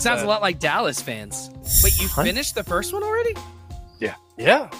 [0.00, 1.50] Sounds a lot like Dallas fans.
[1.84, 2.22] Wait, you Huh?
[2.24, 3.34] finished the first one already?
[3.98, 4.14] Yeah.
[4.38, 4.70] Yeah.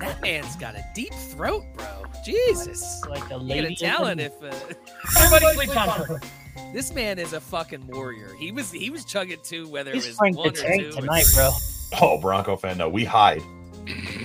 [0.00, 1.86] That man's got a deep throat, bro.
[2.24, 3.02] Jesus.
[3.08, 3.62] Like a You lady.
[3.62, 4.52] got a talent if uh,
[5.18, 6.20] Everybody sleep on
[6.72, 8.30] this man is a fucking warrior.
[8.38, 10.82] He was he was chugging two, whether it He's was Frank one the or Tank
[10.82, 10.90] two.
[10.92, 11.50] tonight, bro.
[12.00, 13.42] Oh, Bronco fan, no, we hide.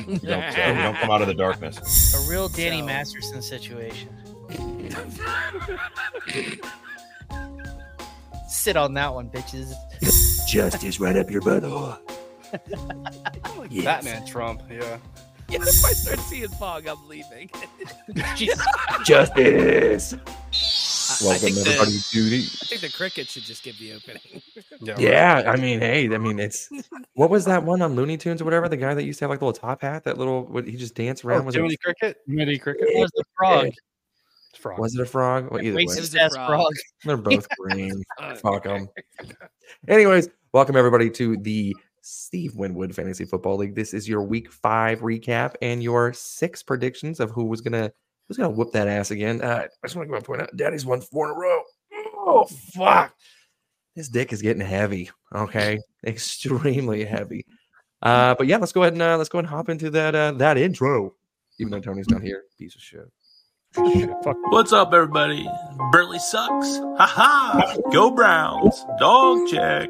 [0.07, 2.15] We don't, uh, we don't come out of the darkness.
[2.15, 4.09] A real Danny So- Masterson situation.
[8.49, 9.73] Sit on that one, bitches.
[10.47, 11.97] Justice right up your butthole.
[13.71, 13.85] Yes.
[13.85, 14.63] Batman Trump.
[14.67, 14.97] Yeah.
[15.47, 17.49] Yeah, if I start seeing fog, I'm leaving.
[19.03, 20.13] Justice.
[20.13, 22.37] I, I Welcome think everybody the, to the.
[22.37, 24.41] I think the cricket should just give the opening.
[24.79, 24.93] Yeah.
[24.93, 24.99] right.
[24.99, 26.69] Yeah, I mean, hey, I mean, it's
[27.13, 28.69] what was that one on Looney Tunes or whatever?
[28.69, 30.75] The guy that used to have like the little top hat, that little, what he
[30.75, 31.41] just danced around.
[31.41, 32.17] Oh, was Jiminy it Cricket.
[32.25, 32.87] Midi cricket.
[32.87, 33.71] It was the frog.
[34.49, 34.79] It's frog.
[34.79, 35.49] was it a frog?
[35.51, 36.47] Well, either way, It was a frog.
[36.47, 36.73] frog.
[37.05, 38.03] they're both green.
[38.37, 38.89] Fuck them.
[39.87, 43.75] Anyways, welcome everybody to the Steve Winwood Fantasy Football League.
[43.75, 47.91] This is your Week Five recap and your six predictions of who was gonna
[48.27, 49.41] who's gonna whoop that ass again.
[49.41, 51.61] Uh, I just want to go point out, Daddy's won four in a row.
[52.17, 53.13] Oh fuck!
[53.95, 55.11] This dick is getting heavy.
[55.35, 57.45] Okay, extremely heavy.
[58.01, 60.15] Uh, but yeah, let's go ahead and uh, let's go ahead and hop into that
[60.15, 61.13] uh, that intro.
[61.59, 63.01] Even though Tony's not here, piece of shit.
[63.75, 65.47] What's up, everybody?
[65.91, 66.77] Burley sucks.
[66.97, 67.75] Ha ha!
[67.91, 68.83] Go Browns.
[68.99, 69.87] Dog check.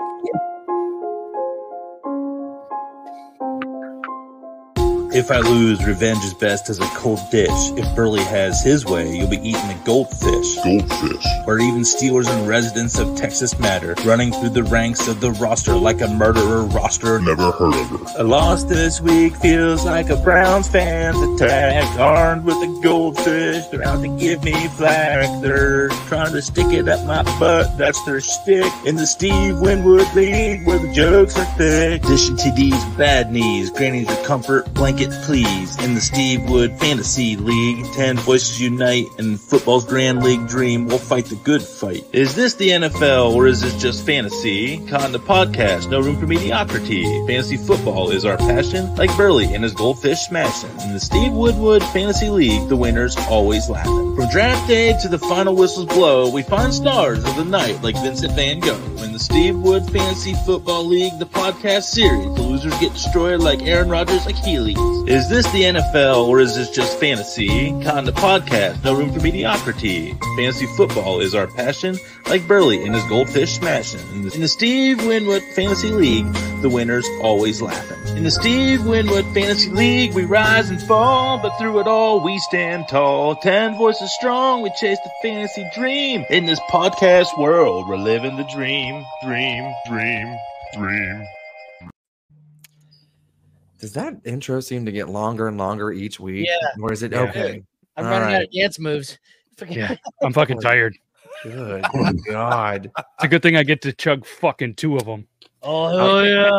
[5.12, 7.50] If I lose, revenge is best as a cold dish.
[7.50, 10.56] If Burley has his way, you'll be eating a goldfish.
[10.64, 11.26] Goldfish.
[11.48, 15.74] Or even Steelers and residents of Texas matter, running through the ranks of the roster
[15.74, 17.20] like a murderer roster.
[17.20, 18.22] Never heard of her.
[18.22, 22.00] A loss this week feels like a Browns fan's attack.
[22.00, 25.42] Armed with a goldfish, they're out to give me flack.
[25.42, 28.72] They're trying to stick it up my butt, that's their stick.
[28.86, 32.04] In the Steve Winwood League, where the jokes are thick.
[32.04, 35.82] Dishing TDs, bad knees, grannies your comfort blanket, please.
[35.84, 40.98] In the Steve Wood Fantasy League, ten voices unite, and football's grand league dream We'll
[40.98, 42.04] fight the good fight.
[42.12, 44.86] Is this the NFL, or is this just fantasy?
[44.88, 47.04] Con the podcast, no room for mediocrity.
[47.28, 50.72] Fantasy football is our passion, like Burley and his goldfish smashing.
[50.82, 54.16] In the Steve Winwood Fantasy League, the winners always laughing.
[54.16, 57.96] From draft day to the final whistles blow, we find stars of the night like
[57.96, 59.04] Vincent Van Gogh.
[59.04, 63.62] In the Steve Wood Fantasy Football League, the podcast series, the losers get destroyed like
[63.62, 64.89] Aaron Rodgers' Achilles.
[65.10, 67.70] Is this the NFL or is this just fantasy?
[67.84, 70.14] Con the podcast, no room for mediocrity.
[70.38, 74.00] Fantasy football is our passion, like Burley and his goldfish smashing.
[74.34, 78.18] In the Steve Winwood Fantasy League, the winners always laughing.
[78.18, 82.38] In the Steve Winwood Fantasy League, we rise and fall, but through it all, we
[82.38, 83.36] stand tall.
[83.36, 86.24] Ten voices strong, we chase the fantasy dream.
[86.30, 90.38] In this podcast world, we're living the dream, dream, dream,
[90.74, 91.28] dream.
[93.80, 96.48] Does that intro seem to get longer and longer each week?
[96.48, 96.56] Yeah.
[96.82, 97.22] Or is it Yeah.
[97.24, 97.64] okay?
[97.98, 99.18] I'm All running out of dance moves.
[99.58, 99.96] Forget Yeah.
[100.22, 100.98] I'm fucking tired.
[101.44, 101.86] Good
[102.30, 102.92] God.
[102.98, 105.26] It's a good thing I get to chug fucking two of them.
[105.62, 106.50] Oh, hell yeah.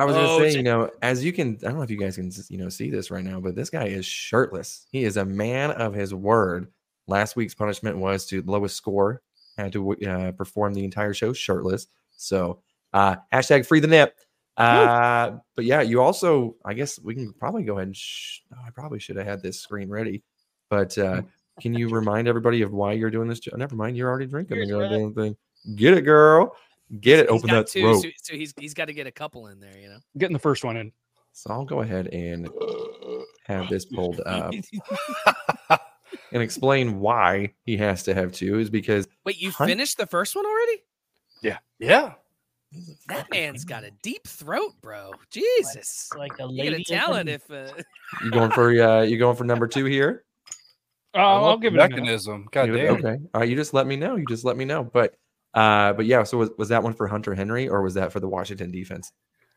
[0.00, 1.90] I was gonna Oh, say, it's- you know, as you can, I don't know if
[1.90, 4.86] you guys can, you know, see this right now, but this guy is shirtless.
[4.90, 6.68] He is a man of his word.
[7.06, 9.22] Last week's punishment was to lowest score
[9.58, 11.86] had to uh, perform the entire show shirtless.
[12.16, 12.60] So,
[12.92, 14.14] uh, hashtag free the nip.
[14.56, 17.96] Uh, but yeah, you also, I guess we can probably go ahead and.
[17.96, 20.22] Sh- oh, I probably should have had this screen ready,
[20.70, 21.22] but uh,
[21.60, 23.40] can you remind everybody of why you're doing this?
[23.40, 25.36] jo- Never mind, you're already drinking the Here's what- goddamn thing.
[25.76, 26.54] Get it, girl.
[27.00, 27.30] Get it.
[27.30, 28.02] He's Open got that two, throat.
[28.02, 29.98] so, so he's he's got to get a couple in there, you know.
[30.16, 30.92] Getting the first one in.
[31.32, 32.48] So I'll go ahead and
[33.46, 34.54] have this pulled up
[36.32, 40.06] and explain why he has to have two is because Wait, you Hun- finished the
[40.06, 40.82] first one already?
[41.42, 41.58] Yeah.
[41.78, 42.14] Yeah.
[43.08, 45.12] That man's got a deep throat, bro.
[45.30, 46.10] Jesus.
[46.16, 46.84] Like a You got a lady.
[46.84, 47.72] talent if uh,
[48.24, 50.24] you going for uh you going for number two here.
[51.14, 52.46] I I'll give the it a mechanism.
[52.50, 52.96] God damn.
[52.96, 53.18] okay.
[53.34, 54.16] All right, you just let me know.
[54.16, 54.84] You just let me know.
[54.84, 55.14] But
[55.54, 58.20] uh but yeah, so was, was that one for Hunter Henry or was that for
[58.20, 59.12] the Washington defense?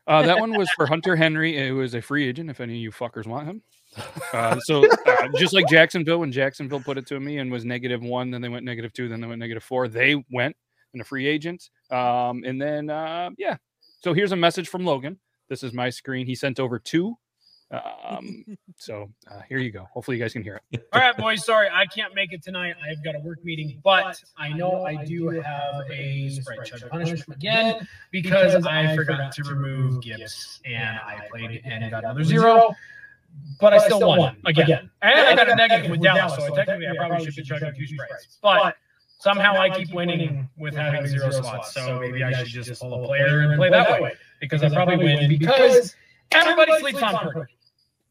[0.06, 1.56] Uh, that one was for Hunter Henry.
[1.56, 2.50] It was a free agent.
[2.50, 3.62] If any of you fuckers want him,
[4.32, 8.02] uh, so uh, just like Jacksonville, when Jacksonville put it to me and was negative
[8.02, 9.86] one, then they went negative two, then they went negative four.
[9.86, 10.56] They went
[10.94, 13.56] in a free agent, um, and then uh, yeah.
[14.00, 15.18] So here's a message from Logan.
[15.48, 16.26] This is my screen.
[16.26, 17.16] He sent over two.
[17.70, 18.44] Um,
[18.76, 19.86] so uh, here you go.
[19.92, 20.88] Hopefully you guys can hear it.
[20.92, 21.44] All right, boys.
[21.44, 22.74] Sorry, I can't make it tonight.
[22.88, 27.36] I've got a work meeting, but I know I do have a sprite chug punishment
[27.36, 32.74] again because I forgot to remove Gibbs and I played and got another zero.
[33.60, 34.90] But I still won again.
[35.02, 37.86] And I got a negative with Dallas, so technically I probably should be chugging two
[37.86, 38.38] sprites.
[38.42, 38.76] But
[39.20, 41.72] somehow I keep winning with having zero slots.
[41.72, 44.96] So maybe I should just pull a player and play that way because I probably
[44.96, 45.94] win because
[46.32, 47.52] everybody sleeps on Purdy.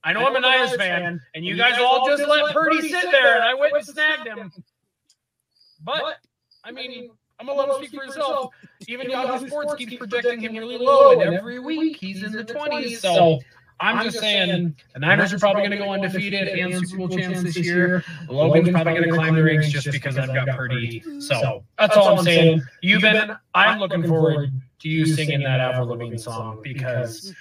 [0.01, 3.35] I know I'm a Niners fan, and you guys all just let Purdy sit there,
[3.35, 4.51] and I went and snagged him.
[5.83, 6.19] But
[6.63, 7.09] I mean,
[7.39, 8.53] I'm gonna let him speak for himself.
[8.87, 12.97] Even Yahoo Sports keeps projecting him really low, and every week he's in the 20s.
[12.97, 13.39] So
[13.79, 17.41] I'm just saying the Niners are probably going to go undefeated and Super Bowl chance
[17.41, 18.03] this year.
[18.27, 21.01] Logan's probably going to climb the ranks just because I've got Purdy.
[21.19, 22.61] So that's all I'm saying.
[22.81, 23.35] You've been.
[23.53, 27.33] I'm looking forward to you singing that Avril Lavigne song because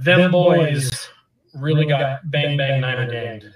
[0.00, 1.08] them boys
[1.54, 3.52] really got bang bang Niner ganged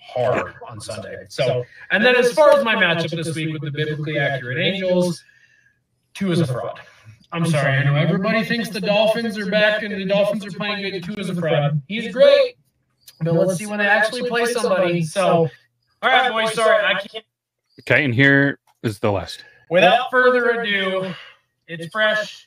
[0.00, 1.24] hard on Sunday.
[1.28, 5.22] So and then as far as my matchup this week with the biblically accurate Angels,
[6.14, 6.80] Tua is a fraud.
[7.32, 7.72] I'm sorry.
[7.78, 11.02] I know everybody thinks the Dolphins are back and the Dolphins are playing good.
[11.02, 11.80] Tua is a fraud.
[11.88, 12.56] He's great,
[13.20, 15.02] but let's see when they actually play somebody.
[15.02, 15.48] So,
[16.02, 16.54] all right, boys.
[16.54, 17.24] Sorry, I can't.
[17.80, 19.44] Okay, and here is the list.
[19.70, 21.14] Without further ado,
[21.68, 22.46] it's fresh.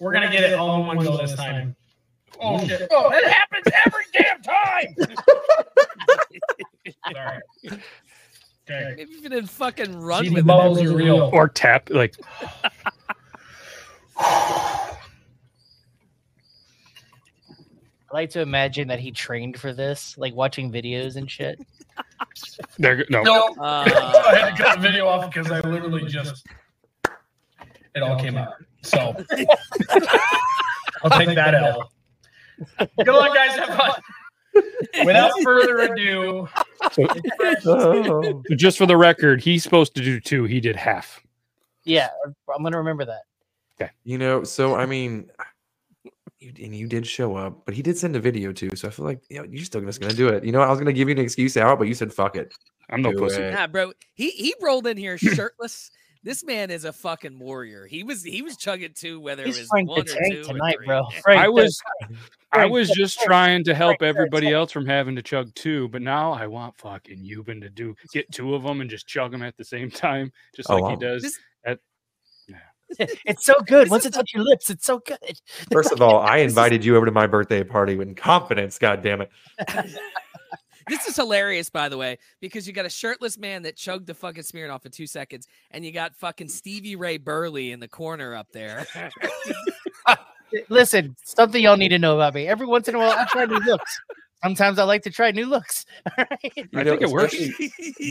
[0.00, 1.76] We're gonna get it all in one go this time.
[2.40, 2.88] Oh shit!
[2.90, 4.96] Oh, it happens every damn time.
[7.12, 7.40] Sorry.
[8.68, 8.94] Okay.
[8.96, 10.86] Maybe if you didn't fucking run See, with the it.
[10.86, 11.30] are real.
[11.32, 12.16] Or tap like
[14.18, 14.96] I
[18.12, 21.60] like to imagine that he trained for this, like watching videos and shit.
[22.78, 23.04] there.
[23.10, 23.84] No, No, Uh,
[24.26, 26.46] I had to cut the video off because I literally just
[27.94, 28.54] it all came out.
[28.82, 28.98] So
[31.02, 31.88] I'll take that out.
[32.78, 33.56] Good luck, guys.
[33.56, 34.00] Have fun.
[35.04, 36.48] Without further ado,
[36.92, 37.06] So,
[37.60, 40.44] so just for the record, he's supposed to do two.
[40.44, 41.22] He did half.
[41.84, 42.08] Yeah,
[42.54, 43.22] I'm gonna remember that.
[44.04, 45.30] You know, so I mean,
[46.38, 48.70] you, and you did show up, but he did send a video too.
[48.76, 50.44] So I feel like you know, you're still just gonna do it.
[50.44, 52.52] You know, I was gonna give you an excuse out, but you said fuck it.
[52.90, 53.42] I'm no Do pussy.
[53.42, 53.52] it.
[53.52, 53.92] Nah, bro.
[54.14, 55.90] He he rolled in here shirtless.
[56.22, 57.86] This man is a fucking warrior.
[57.86, 60.40] He was he was chugging two, whether it was Frank one the or Tank two
[60.40, 60.86] or tonight, three.
[60.86, 61.06] bro.
[61.22, 61.80] Frank I the- was
[62.52, 63.26] I was just Tank.
[63.28, 66.76] trying to help Frank everybody else from having to chug two, but now I want
[66.78, 69.90] fucking Euban to do get two of them and just chug them at the same
[69.90, 70.90] time, just Oh, like wow.
[70.90, 71.22] he does.
[71.22, 71.78] This- at,
[72.98, 73.90] It's so good.
[73.90, 75.18] Once it's on your lips, it's so good.
[75.72, 78.78] First of all, I invited you over to my birthday party with confidence.
[78.78, 79.30] God damn it!
[80.88, 84.14] This is hilarious, by the way, because you got a shirtless man that chugged the
[84.14, 88.36] fucking Smirnoff in two seconds, and you got fucking Stevie Ray Burley in the corner
[88.36, 88.86] up there.
[90.68, 92.46] Listen, something y'all need to know about me.
[92.46, 94.00] Every once in a while, I try new looks.
[94.46, 95.84] Sometimes I like to try new looks.
[96.06, 96.52] All right.
[96.56, 97.32] You I know, think it works.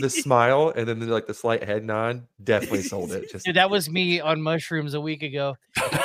[0.00, 3.30] The smile and then the, like the slight head nod definitely sold it.
[3.32, 5.56] Just Dude, that was me on mushrooms a week ago.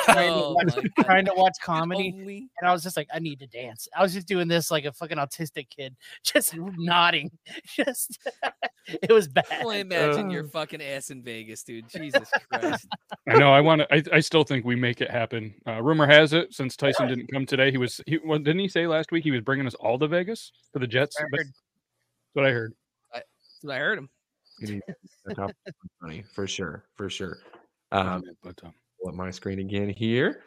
[0.04, 2.14] Trying, Oh to, watch, trying to watch comedy.
[2.18, 3.88] Only- And I was just like, I need to dance.
[3.94, 5.94] I was just doing this like a fucking autistic kid,
[6.24, 7.30] just nodding.
[7.76, 8.18] Just
[9.02, 9.62] it was I bad.
[9.64, 10.48] only imagine your Uh.
[10.48, 11.88] fucking ass in Vegas, dude.
[11.90, 12.88] Jesus Christ.
[13.28, 13.52] I know.
[13.52, 13.94] I want to.
[13.94, 15.54] I, I still think we make it happen.
[15.66, 18.00] Uh, rumor has it, since Tyson didn't come today, he was.
[18.06, 20.21] He well, didn't he say last week he was bringing us all to Vegas
[20.72, 21.16] for the Jets?
[21.18, 21.46] I heard.
[21.46, 22.74] That's what I heard.
[23.12, 23.26] That's
[23.62, 24.08] what I heard him.
[24.60, 24.82] you need
[25.28, 25.52] to top
[26.00, 27.38] money for sure, for sure.
[27.90, 30.42] Um, but um, pull up my screen again here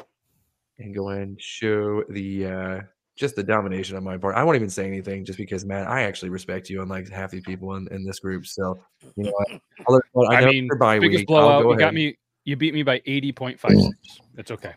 [0.80, 2.80] and go and show the uh
[3.18, 4.36] just the domination on my part.
[4.36, 7.39] I won't even say anything just because Matt, I actually respect you unlike half the
[7.42, 8.45] people in, in this group.
[8.45, 8.78] So
[9.16, 9.62] you know what?
[9.88, 11.28] I'll let- well, I, I know mean, for bye biggest week.
[11.28, 11.63] Blowout.
[11.63, 12.18] go You got me.
[12.44, 14.19] You beat me by eighty point five six.
[14.33, 14.74] That's okay.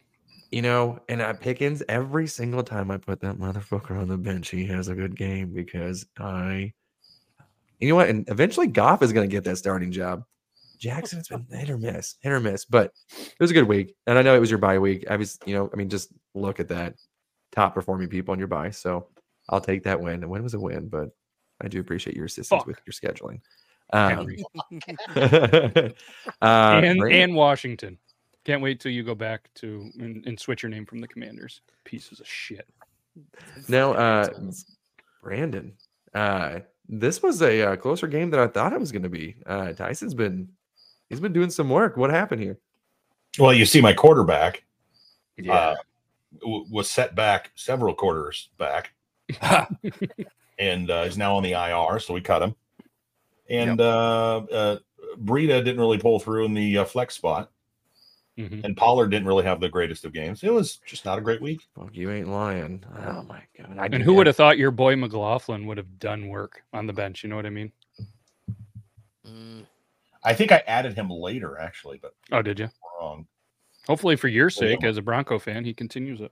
[0.51, 4.49] You know, and at Pickens, every single time I put that motherfucker on the bench,
[4.49, 6.73] he has a good game because I,
[7.79, 8.09] you know what?
[8.09, 10.25] And eventually, Goff is going to get that starting job.
[10.79, 13.95] Jackson's been hit or miss, hit or miss, but it was a good week.
[14.07, 15.05] And I know it was your bye week.
[15.11, 16.95] I was, you know, I mean, just look at that
[17.53, 18.71] top performing people on your bye.
[18.71, 19.09] So
[19.49, 20.23] I'll take that win.
[20.23, 21.11] A win was a win, but
[21.61, 22.67] I do appreciate your assistance Fuck.
[22.67, 23.41] with your scheduling.
[23.93, 24.29] Um,
[26.43, 27.99] uh, and and Washington.
[28.49, 31.61] Can't wait till you go back to and, and switch your name from the Commanders.
[31.85, 32.67] Pieces of shit.
[33.69, 34.27] Now, uh,
[35.23, 35.75] Brandon,
[36.15, 39.37] uh, this was a uh, closer game than I thought it was going to be.
[39.45, 40.49] Uh, Tyson's been
[41.11, 41.99] he's been doing some work.
[41.99, 42.59] What happened here?
[43.39, 44.65] Well, you see, my quarterback
[45.37, 45.53] Yeah.
[45.53, 45.77] uh,
[46.41, 48.95] w- was set back several quarters back,
[50.59, 52.55] and uh, is now on the IR, so we cut him.
[53.51, 54.79] And uh, uh,
[55.23, 57.51] Breida didn't really pull through in the uh, flex spot,
[58.39, 58.63] Mhm.
[58.65, 60.45] and Pollard didn't really have the greatest of games.
[60.45, 61.67] It was just not a great week.
[61.75, 62.85] Fuck, you ain't lying.
[63.05, 63.77] Oh my god!
[63.79, 66.93] I And who would have thought your boy McLaughlin would have done work on the
[66.93, 67.25] bench?
[67.25, 67.73] You know what I mean?
[69.27, 69.67] Mm,
[70.23, 72.69] I think I added him later, actually, but Oh, did you?
[73.01, 73.27] wrong.
[73.89, 76.31] Hopefully, for your sake, as a Bronco fan, he continues it.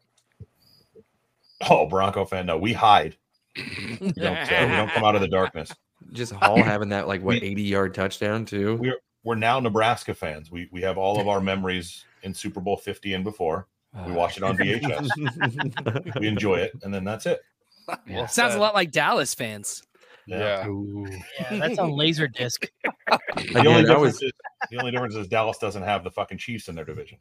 [1.68, 3.16] Oh, Bronco fan, no, we hide.
[3.56, 5.72] We don't, uh, we don't come out of the darkness.
[6.12, 8.76] just Hall having that like what eighty yard touchdown too?
[8.76, 8.94] we-
[9.26, 10.52] we're now Nebraska fans.
[10.52, 13.66] We we have all of our memories in Super Bowl 50 and before.
[14.06, 16.20] We uh, watch it on VHS.
[16.20, 17.40] we enjoy it, and then that's it.
[18.08, 19.82] Well Sounds a lot like Dallas fans.
[20.26, 20.66] Yeah.
[20.68, 21.06] Ooh.
[21.38, 22.68] Yeah, that's on Laserdisc.
[22.80, 24.32] The only, Again, I difference was is,
[24.70, 27.18] the only difference is Dallas doesn't have the fucking Chiefs in their division.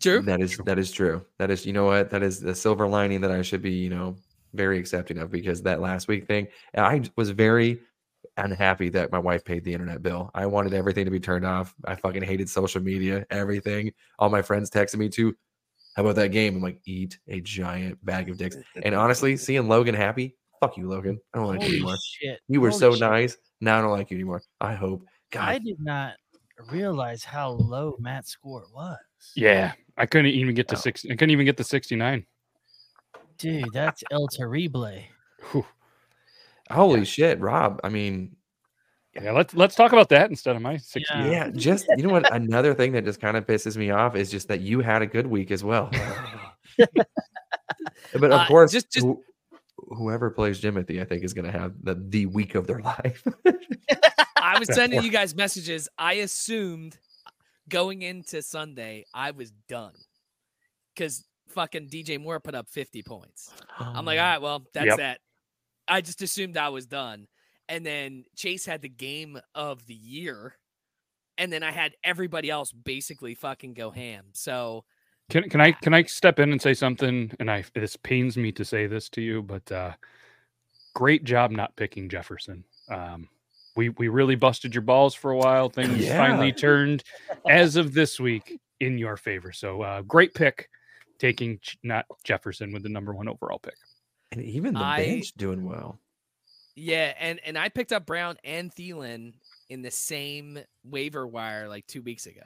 [0.00, 0.22] True.
[0.22, 1.24] that is that is true.
[1.38, 3.90] That is you know what that is the silver lining that I should be you
[3.90, 4.16] know
[4.54, 7.80] very accepting of because that last week thing I was very
[8.36, 10.30] unhappy that my wife paid the internet bill.
[10.34, 11.74] I wanted everything to be turned off.
[11.84, 13.92] I fucking hated social media, everything.
[14.18, 15.34] All my friends texted me too.
[15.96, 16.56] How about that game?
[16.56, 18.56] I'm like, eat a giant bag of dicks.
[18.82, 21.20] And honestly, seeing Logan happy, fuck you, Logan.
[21.34, 21.96] I don't like you anymore.
[22.02, 22.40] shit!
[22.48, 23.00] You were Holy so shit.
[23.00, 23.36] nice.
[23.60, 24.42] Now I don't like you anymore.
[24.60, 25.04] I hope.
[25.32, 26.14] God, I did not
[26.70, 28.98] realize how low Matt's score was.
[29.34, 30.78] Yeah, I couldn't even get to Oh.
[30.78, 31.04] six.
[31.04, 32.24] I couldn't even get to sixty nine.
[33.38, 35.00] Dude, that's El Terrible.
[36.70, 37.80] Holy shit, Rob.
[37.84, 38.36] I mean,
[39.14, 41.14] Yeah, let's let's talk about that instead of my sixty.
[41.18, 41.26] Yeah.
[41.30, 42.32] yeah, just you know what?
[42.32, 45.06] Another thing that just kind of pisses me off is just that you had a
[45.06, 45.90] good week as well.
[46.78, 49.22] but of Uh, course, just- just- who-
[49.88, 53.22] whoever plays Jimothy, I think, is going to have the the week of their life.
[54.36, 55.88] I was sending you guys messages.
[55.98, 56.98] I assumed
[57.68, 59.92] going into Sunday I was done
[60.94, 63.52] because fucking DJ Moore put up 50 points.
[63.78, 64.96] I'm like, all right, well, that's Yep.
[64.98, 65.20] that.
[65.90, 67.26] I just assumed I was done.
[67.68, 70.56] And then Chase had the game of the year.
[71.36, 74.26] And then I had everybody else basically fucking go ham.
[74.32, 74.84] So
[75.30, 77.32] Can can I can I step in and say something?
[77.40, 79.92] And I this pains me to say this to you, but uh,
[80.94, 82.64] great job not picking Jefferson.
[82.90, 83.28] Um,
[83.76, 85.68] we we really busted your balls for a while.
[85.70, 86.16] Things Yeah.
[86.18, 87.04] finally turned
[87.48, 89.52] as of this week in your favor.
[89.52, 90.68] So uh, great pick,
[91.18, 93.76] taking Ch- not Jefferson with the number one overall pick.
[94.32, 95.98] And even the I- bench doing well.
[96.76, 99.34] yeah, and and I picked up Brown and Thielen
[99.68, 102.42] in the same waiver wire like two weeks ago.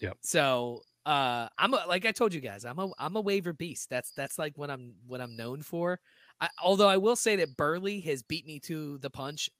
[0.00, 0.16] Yep.
[0.22, 3.88] So uh I'm a, like I told you guys, I'm a I'm a waiver beast.
[3.90, 6.00] That's that's like what I'm what I'm known for.
[6.40, 9.50] I, although I will say that Burley has beat me to the punch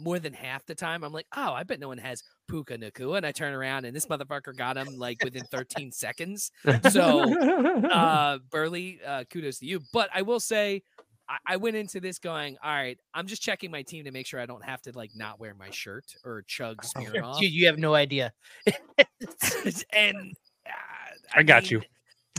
[0.00, 1.04] more than half the time.
[1.04, 3.94] I'm like, oh, I bet no one has Puka Nacua, and I turn around and
[3.94, 6.50] this motherfucker got him like within 13 seconds.
[6.90, 7.20] So
[7.90, 9.80] uh Burley, uh kudos to you.
[9.92, 10.82] But I will say
[11.28, 14.26] I, I went into this going, all right, I'm just checking my team to make
[14.26, 17.38] sure I don't have to like not wear my shirt or chug Smirnoff.
[17.40, 18.32] Dude, you have no idea.
[19.92, 20.34] and
[20.66, 21.82] uh, I got you.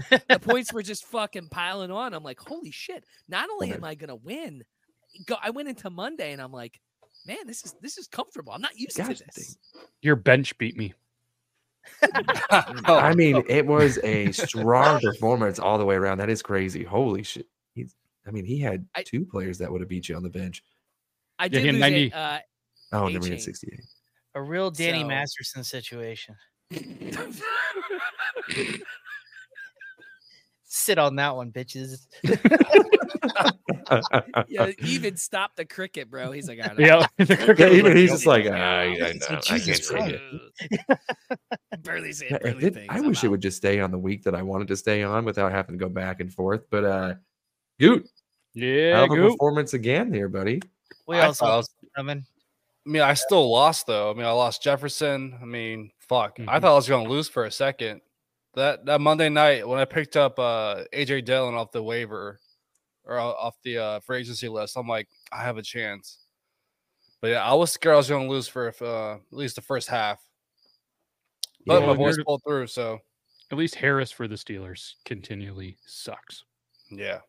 [0.10, 2.14] the points were just fucking piling on.
[2.14, 3.06] I'm like, holy shit!
[3.30, 4.64] Not only am I gonna win,
[5.26, 5.36] go.
[5.42, 6.80] I went into Monday and I'm like,
[7.26, 8.54] man, this is this is comfortable.
[8.54, 9.58] I'm not used Gosh, to this.
[10.02, 10.94] Your bench beat me.
[12.88, 16.18] Oh, I mean, it was a strong performance all the way around.
[16.20, 16.84] That is crazy.
[16.84, 17.48] Holy shit.
[17.74, 17.96] He's,
[18.28, 20.64] I mean, he had I- two players that would have beat you on the bench.
[21.40, 22.12] I did he lose 90.
[22.14, 22.40] a, uh,
[22.94, 23.32] Oh, A never chain.
[23.34, 23.80] had 68.
[24.36, 26.36] A real Danny So- Masterson situation.
[30.74, 32.08] Sit on that one, bitches.
[34.48, 36.32] yeah, even stop the cricket, bro.
[36.32, 38.88] He's like, I don't Yeah, the cricket was even he's just like, "Ah, I, I,
[38.90, 40.20] know, I can't Jesus say
[40.62, 40.80] it.
[41.84, 42.88] Burley saying Yeah, it things.
[42.90, 43.32] I I'm wish it out.
[43.32, 45.80] would just stay on the week that I wanted to stay on without having to
[45.84, 46.62] go back and forth.
[46.70, 47.16] But uh
[47.80, 48.08] Goot,
[48.54, 50.62] Yeah, hell of a performance again here, buddy.
[51.06, 52.24] We I also thought I was- coming.
[52.88, 54.10] I mean, I still lost though.
[54.10, 55.38] I mean, I lost Jefferson.
[55.42, 56.38] I mean, fuck.
[56.40, 56.46] I Mhm.
[56.62, 58.00] thought I was going to lose for a second.
[58.56, 62.40] That that Monday night when I picked up uh AJ Dillon off the waiver
[63.06, 66.20] or off the uh free agency list, I'm like, I have a chance.
[67.22, 69.62] But yeah, I was scared I was going to lose for uh, at least the
[69.62, 70.20] first half.
[71.68, 73.00] But Yeah, my we boys pulled through, so
[73.52, 76.44] At least Harris for the Steelers continually sucks.
[76.90, 77.20] yeah.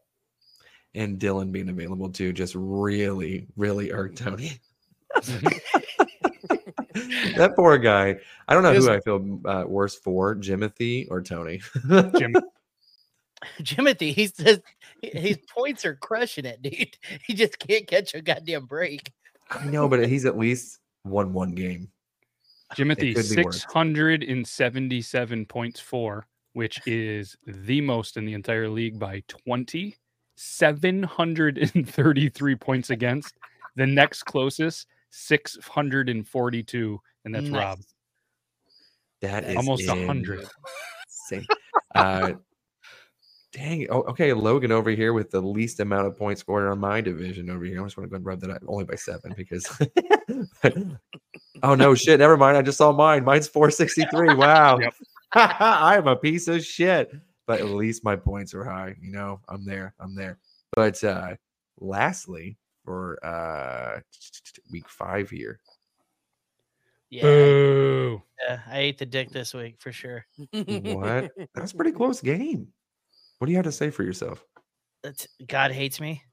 [0.95, 4.61] And Dillon being available too just really, really irked Tony.
[7.37, 8.17] that poor guy.
[8.49, 11.61] I don't know His- who I feel uh, worse for, Jimothy or Tony.
[12.17, 12.35] Jim,
[13.63, 14.61] Jimothy, he's just
[15.03, 16.97] his points are crushing it, dude.
[17.27, 19.13] He just can't catch a goddamn break.
[19.51, 21.89] I know, but he's at least won one game.
[22.77, 23.63] Jimothy, could be worse.
[23.63, 29.97] 677 points for, which is the most in the entire league by 20.
[30.37, 33.35] 733 points against.
[33.77, 37.79] The next closest, 642, and that's Rob.
[37.79, 37.95] Nice.
[39.21, 40.49] That is Almost a hundred.
[41.95, 42.33] Uh,
[43.53, 43.87] dang.
[43.91, 44.33] Oh, okay.
[44.33, 47.81] Logan over here with the least amount of points scored on my division over here.
[47.81, 49.67] I just want to go and rub that out only by seven because.
[51.63, 52.19] oh no, shit.
[52.19, 52.57] Never mind.
[52.57, 53.25] I just saw mine.
[53.25, 54.35] Mine's 463.
[54.35, 54.79] Wow.
[54.79, 54.95] Yep.
[55.35, 57.13] I am a piece of shit.
[57.47, 58.97] But at least my points are high.
[59.01, 59.95] You know, I'm there.
[60.01, 60.39] I'm there.
[60.75, 61.35] But uh
[61.81, 64.01] lastly, for uh
[64.71, 65.61] week five here,
[67.11, 68.23] Yeah, Boo.
[68.47, 70.25] yeah, I ate the dick this week for sure.
[70.53, 71.31] What?
[71.55, 72.69] That's a pretty close game.
[73.39, 74.45] What do you have to say for yourself?
[75.03, 76.23] That's, God hates me.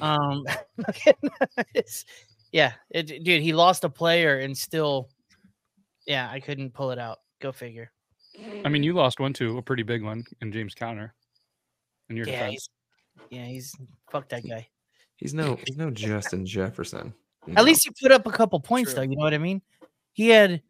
[0.00, 0.44] Um,
[1.74, 2.04] it's,
[2.52, 5.08] yeah, it, dude, he lost a player and still,
[6.04, 7.18] yeah, I couldn't pull it out.
[7.40, 7.92] Go figure.
[8.64, 11.14] I mean, you lost one too, a pretty big one in James Conner.
[12.10, 12.50] In your Yeah, defense.
[12.50, 12.68] he's,
[13.30, 13.74] yeah, he's
[14.10, 14.68] fuck that guy.
[15.18, 17.12] He's no he's no Justin Jefferson.
[17.46, 17.58] you know?
[17.58, 18.96] At least he put up a couple points, True.
[18.96, 19.10] though.
[19.10, 19.60] You know what I mean?
[20.12, 20.62] He had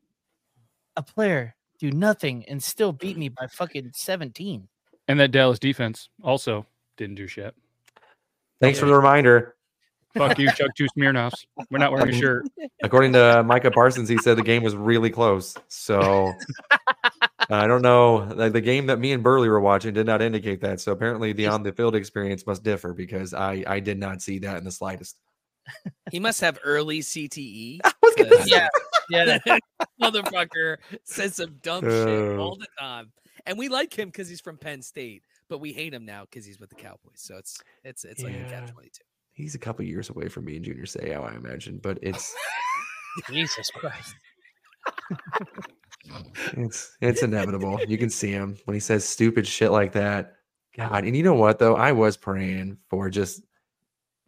[0.97, 4.67] a player do nothing and still beat me by fucking 17.
[5.07, 7.55] And that Dallas defense also didn't do shit.
[8.61, 9.55] Thanks for the reminder.
[10.17, 11.45] Fuck you, Chuck two Smirnoffs.
[11.71, 12.47] We're not wearing a shirt.
[12.83, 15.55] According to uh, Micah Parsons, he said the game was really close.
[15.69, 16.33] So
[17.50, 18.17] I don't know.
[18.35, 20.81] Like the game that me and Burley were watching did not indicate that.
[20.81, 24.38] So apparently the on the field experience must differ because I I did not see
[24.40, 25.19] that in the slightest.
[26.11, 27.81] he must have early CTE.
[28.02, 28.69] was gonna 'cause Yeah,
[29.11, 29.38] yeah.
[29.47, 29.61] that
[30.02, 32.38] motherfucker says some dumb shit Oh.
[32.38, 33.12] all the time,
[33.47, 36.45] and we like him because he's from Penn State, but we hate him now because
[36.47, 37.17] he's with the Cowboys.
[37.17, 38.49] So it's it's it's like a Yeah.
[38.61, 39.05] catch twenty two.
[39.33, 42.35] He's a couple years away from being Junior Seau, I imagine, but it's
[43.31, 44.14] Jesus Christ.
[46.57, 47.81] It's it's inevitable.
[47.87, 50.35] You can see him when he says stupid shit like that.
[50.77, 51.75] God, and you know what though?
[51.77, 53.43] I was praying for just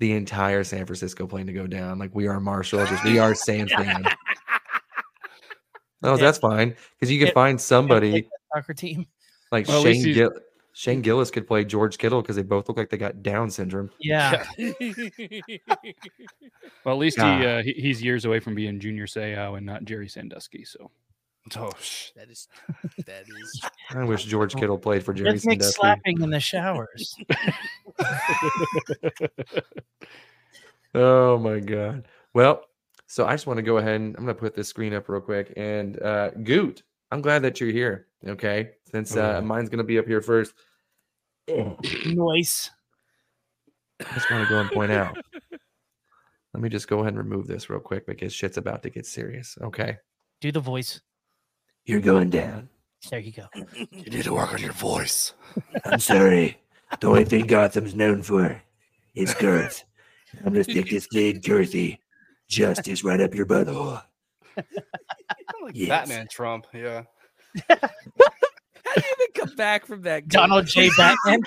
[0.01, 1.99] the entire San Francisco plane to go down.
[1.99, 4.05] Like we are Marshall, just we are San Fran.
[6.03, 6.17] No, Yeah.
[6.17, 7.35] that's fine because you could Yeah.
[7.35, 9.07] find somebody Soccer team.
[9.53, 10.33] like Well, Shane he's- Gill-
[10.73, 13.91] Shane Gillis could play George Kittle because they both look like they got Down syndrome.
[14.01, 14.45] Yeah.
[16.85, 19.85] Well, at least he, uh, he he's years away from being Junior Seau and not
[19.85, 20.65] Jerry Sandusky.
[20.65, 20.91] So
[21.57, 21.71] Oh,
[22.17, 22.49] that is
[23.07, 25.81] that is I wish George Kittle played for Jerry Rhythmic Sandusky.
[25.81, 27.17] slapping in the showers.
[30.95, 32.09] Oh my god.
[32.35, 32.65] Well,
[33.07, 35.21] so I just want to go ahead and I'm gonna put this screen up real
[35.21, 35.53] quick.
[35.57, 36.83] And uh Goot,
[37.13, 38.09] I'm glad that you're here.
[38.27, 38.71] Okay.
[38.91, 39.45] Since uh Oh.
[39.45, 40.53] mine's gonna be up here first.
[41.49, 42.71] Noise.
[44.01, 45.17] I just want to go and point out.
[46.55, 49.07] Let me just go ahead and remove this real quick because shit's about to get
[49.07, 49.57] serious.
[49.63, 49.99] Okay.
[50.41, 51.01] Do the voice.
[51.91, 52.69] You're going down.
[53.11, 53.47] There you go.
[53.91, 55.35] you need to work on your voice.
[55.85, 56.57] I'm sorry.
[57.01, 58.63] The only thing Gotham's known for
[59.17, 59.83] is girth.
[60.39, 61.99] I'm gonna stick this big girthy
[62.49, 64.03] justice right up your butthole.
[64.57, 65.89] Like Yes.
[65.89, 66.67] Batman Trump.
[66.73, 67.03] Yeah.
[67.69, 67.89] how do
[68.97, 70.29] you even come back from that?
[70.29, 70.39] Goat?
[70.39, 70.91] Donald J.
[70.97, 71.41] Batman.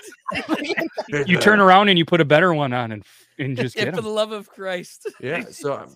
[1.25, 3.03] you turn around and you put a better one on and
[3.39, 5.10] and just Yeah, get for the love of Christ.
[5.21, 5.45] Yeah.
[5.51, 5.95] So I'm,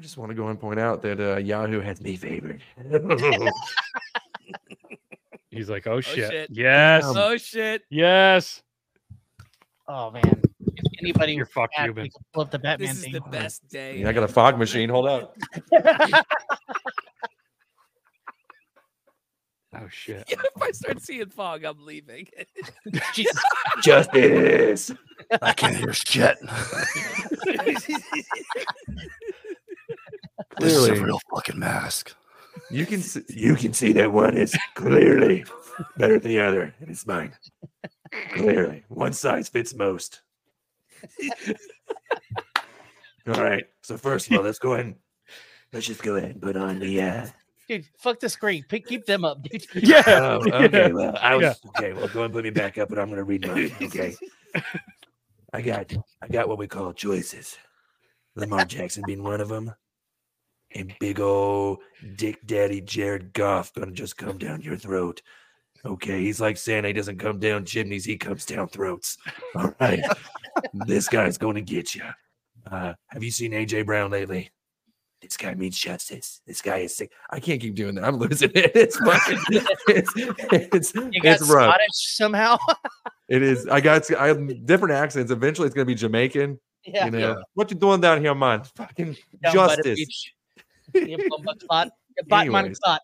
[0.00, 2.62] I just want to go and point out that uh, Yahoo has me favored.
[5.50, 6.48] He's like, oh shit, shit.
[6.50, 7.82] yes, oh shit!
[7.90, 8.62] yes.
[9.86, 10.40] Oh man.
[10.58, 12.08] If anybody You're was fucked, fat, Ruben.
[12.32, 13.12] pull up the Batman This is thing.
[13.12, 13.98] the best day.
[13.98, 14.88] Yeah, I got a fog machine.
[14.88, 15.36] Hold up.
[19.72, 20.24] Oh shit.
[20.28, 22.26] Yeah, if I start seeing fog, I'm leaving.
[23.14, 23.40] Jesus.
[23.82, 24.90] Justice.
[25.40, 26.36] I can't hear shit.
[30.60, 32.14] This is a real fucking mask.
[32.70, 35.44] You can see, You can see that one is clearly
[35.96, 37.32] better than the other, and it's mine.
[38.34, 40.20] Clearly, one size fits most.
[43.26, 43.64] All right.
[43.82, 44.86] So first of all, let's go ahead.
[44.86, 44.94] And,
[45.72, 47.00] let's just go ahead and put on the.
[47.00, 47.26] Uh,
[47.68, 48.64] Dude, fuck the screen.
[48.68, 49.64] Pick, keep them up, dude.
[49.74, 50.02] Yeah.
[50.06, 50.88] oh, okay.
[50.88, 50.92] Yeah.
[50.92, 51.54] Well, I was Yeah.
[51.78, 51.92] okay.
[51.92, 53.70] Well, go and put me back up, but I'm going to read mine.
[53.80, 54.16] Okay.
[55.52, 57.56] I got I got what we call choices.
[58.34, 59.72] Lamar Jackson being one of them,
[60.74, 61.78] and big old
[62.16, 65.22] Dick Daddy Jared Goff gonna just come down your throat.
[65.84, 66.88] Okay, he's like Santa.
[66.88, 68.04] He doesn't come down chimneys.
[68.04, 69.16] He comes down throats.
[69.54, 70.02] All right,
[70.72, 72.02] this guy's to get you.
[72.70, 74.50] Uh, have you seen AJ Brown lately?
[75.22, 76.40] This guy means justice.
[76.46, 77.12] This guy is sick.
[77.28, 78.04] I can't keep doing that.
[78.04, 78.72] I'm losing it.
[78.74, 79.38] It's fucking,
[79.88, 81.74] it's, it's, You got it's rough.
[81.74, 82.56] Scottish somehow.
[83.28, 83.66] It is.
[83.66, 85.30] I got I have different accents.
[85.30, 86.58] Eventually, it's gonna be Jamaican.
[86.84, 87.04] yeah.
[87.06, 88.64] You know what you doing down here, man?
[88.76, 90.30] Fucking Down justice.
[90.92, 91.08] Beach.
[91.08, 91.88] Yeah, bumba clot.
[92.16, 92.78] Yeah, Batman Anyways.
[92.80, 93.00] clot.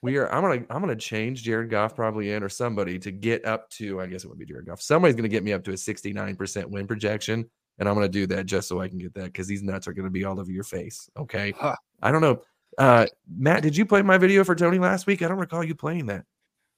[0.00, 0.32] We are.
[0.32, 0.64] I'm gonna.
[0.70, 4.00] I'm gonna change Jared Goff probably in or somebody to get up to.
[4.00, 4.80] I guess it would be Jared Goff.
[4.80, 7.44] Somebody's gonna get me up to a 69 percent win projection,
[7.78, 9.92] and I'm gonna do that just so I can get that because these nuts are
[9.92, 11.10] gonna be all over your face.
[11.16, 11.52] Okay.
[11.58, 11.74] Huh.
[12.00, 12.42] I don't know.
[12.78, 15.20] Uh, Matt, did you play my video for Tony last week?
[15.20, 16.24] I don't recall you playing that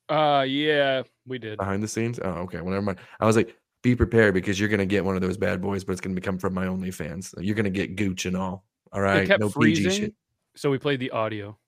[0.09, 1.57] Uh, yeah, we did.
[1.59, 2.19] behind the scenes.
[2.23, 2.61] Oh, okay.
[2.61, 2.99] Well, never mind.
[3.21, 5.93] I was like, be prepared because you're gonna get one of those bad boys, but
[5.93, 7.35] it's gonna become from my OnlyFans.
[7.39, 8.65] You're gonna get gooch and all.
[8.95, 10.15] All It kept No PG freezing, shit.
[10.55, 11.59] so we played the audio.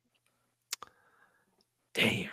[1.95, 2.31] Damn.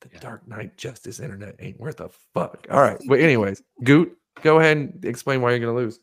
[0.00, 2.66] The Dark Knight Justice Internet ain't worth a fuck.
[2.70, 2.98] All right.
[3.08, 6.00] But anyways, Goot, go ahead and explain why you're gonna lose.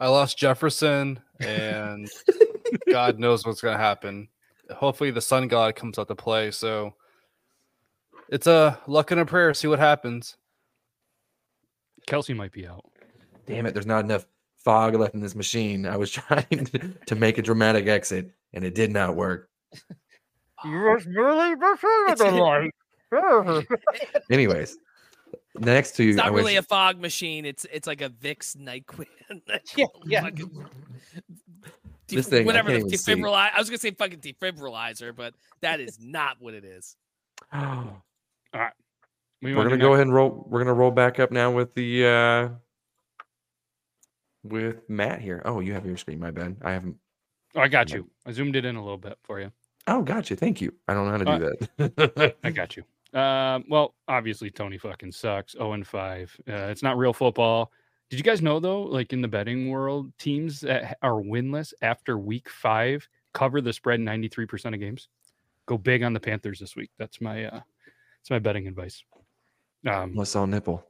[0.00, 2.08] I lost Jefferson and
[2.90, 4.28] God knows what's gonna happen.
[4.74, 6.50] Hopefully, the sun god comes out to play.
[6.52, 6.94] So
[8.28, 9.52] it's a luck and a prayer.
[9.52, 10.36] See what happens.
[12.06, 12.84] Kelce might be out.
[13.46, 14.26] Damn it, there's not enough
[14.64, 15.86] fog left in this machine.
[15.86, 19.48] I was trying to, to make a dramatic exit and it did not work.
[24.30, 24.78] Anyways,
[25.58, 27.44] next to It's not I really wish- a fog machine.
[27.44, 29.06] It's it's like a Vicks Nyquil.
[29.76, 30.22] Yeah, yeah.
[30.22, 30.66] Fucking-
[32.08, 33.22] This thing, whatever the can't even see.
[33.24, 36.96] I was gonna say fucking defibrillator, but that is not what it is.
[39.42, 40.44] We we're gonna go next- ahead and roll.
[40.50, 42.48] We're gonna roll back up now with the uh
[44.42, 45.42] with Matt here.
[45.44, 46.18] Oh, you have your screen.
[46.20, 46.56] My bad.
[46.62, 46.96] I haven't.
[47.54, 48.08] Oh, I got you.
[48.26, 49.50] I zoomed it in a little bit for you.
[49.86, 50.36] Oh, gotcha.
[50.36, 50.72] Thank you.
[50.86, 52.36] I don't know how to Uh, do that.
[52.44, 52.84] I got you.
[53.18, 55.52] Um, well, obviously Tony fucking sucks.
[55.52, 56.36] 0 and 5.
[56.48, 57.72] Uh, it's not real football.
[58.08, 62.18] Did you guys know though, like in the betting world, teams that are winless after
[62.18, 65.08] week five cover the spread 93% of games?
[65.66, 66.90] Go big on the Panthers this week.
[66.98, 67.60] That's my uh
[68.18, 69.04] that's my betting advice.
[69.88, 70.84] Um I saw nipple.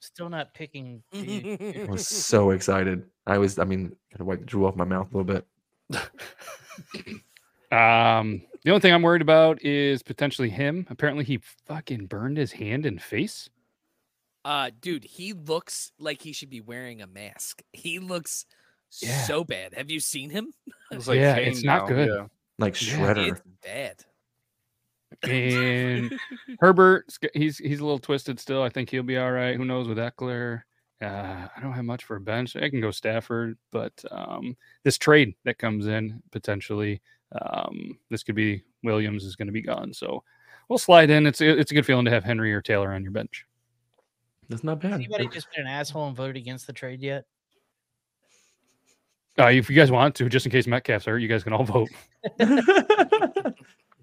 [0.00, 1.02] Still not picking.
[1.14, 3.04] I was so excited.
[3.26, 3.58] I was.
[3.58, 5.46] I mean, kind of wiped drew off my mouth a little bit.
[7.72, 10.86] um the only thing I'm worried about is potentially him.
[10.90, 13.48] Apparently he fucking burned his hand and face.
[14.44, 17.62] Uh, dude, he looks like he should be wearing a mask.
[17.72, 18.44] He looks
[19.00, 19.22] Yeah.
[19.24, 19.74] so bad.
[19.74, 20.52] Have you seen him?
[20.90, 22.08] It's like Yeah, Kane it's not now, good.
[22.08, 22.26] yeah.
[22.58, 22.96] Like Yeah.
[22.98, 23.28] shredder.
[23.32, 24.04] It's bad.
[25.22, 26.12] And
[26.60, 28.62] Herbert, he's he's a little twisted still.
[28.62, 29.56] I think he'll be all right.
[29.56, 30.62] Who knows with Ekeler?
[31.02, 32.56] Uh, I don't have much for a bench.
[32.56, 37.00] I can go Stafford, but um, this trade that comes in potentially,
[37.40, 39.94] um, this could be Williams is going to be gone.
[39.94, 40.22] So
[40.68, 41.26] we'll slide in.
[41.26, 43.46] It's a, it's a good feeling to have Henry or Taylor on your bench.
[44.50, 44.94] That's not bad.
[44.94, 47.24] Anybody just been an asshole and voted against the trade yet?
[49.38, 51.64] Uh, if you guys want to, just in case Metcalf's hurt, you guys can all
[51.64, 51.88] vote.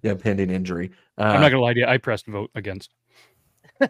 [0.02, 0.92] yeah, pending injury.
[1.18, 1.86] Uh, I'm not gonna lie to you.
[1.86, 2.92] I pressed vote against.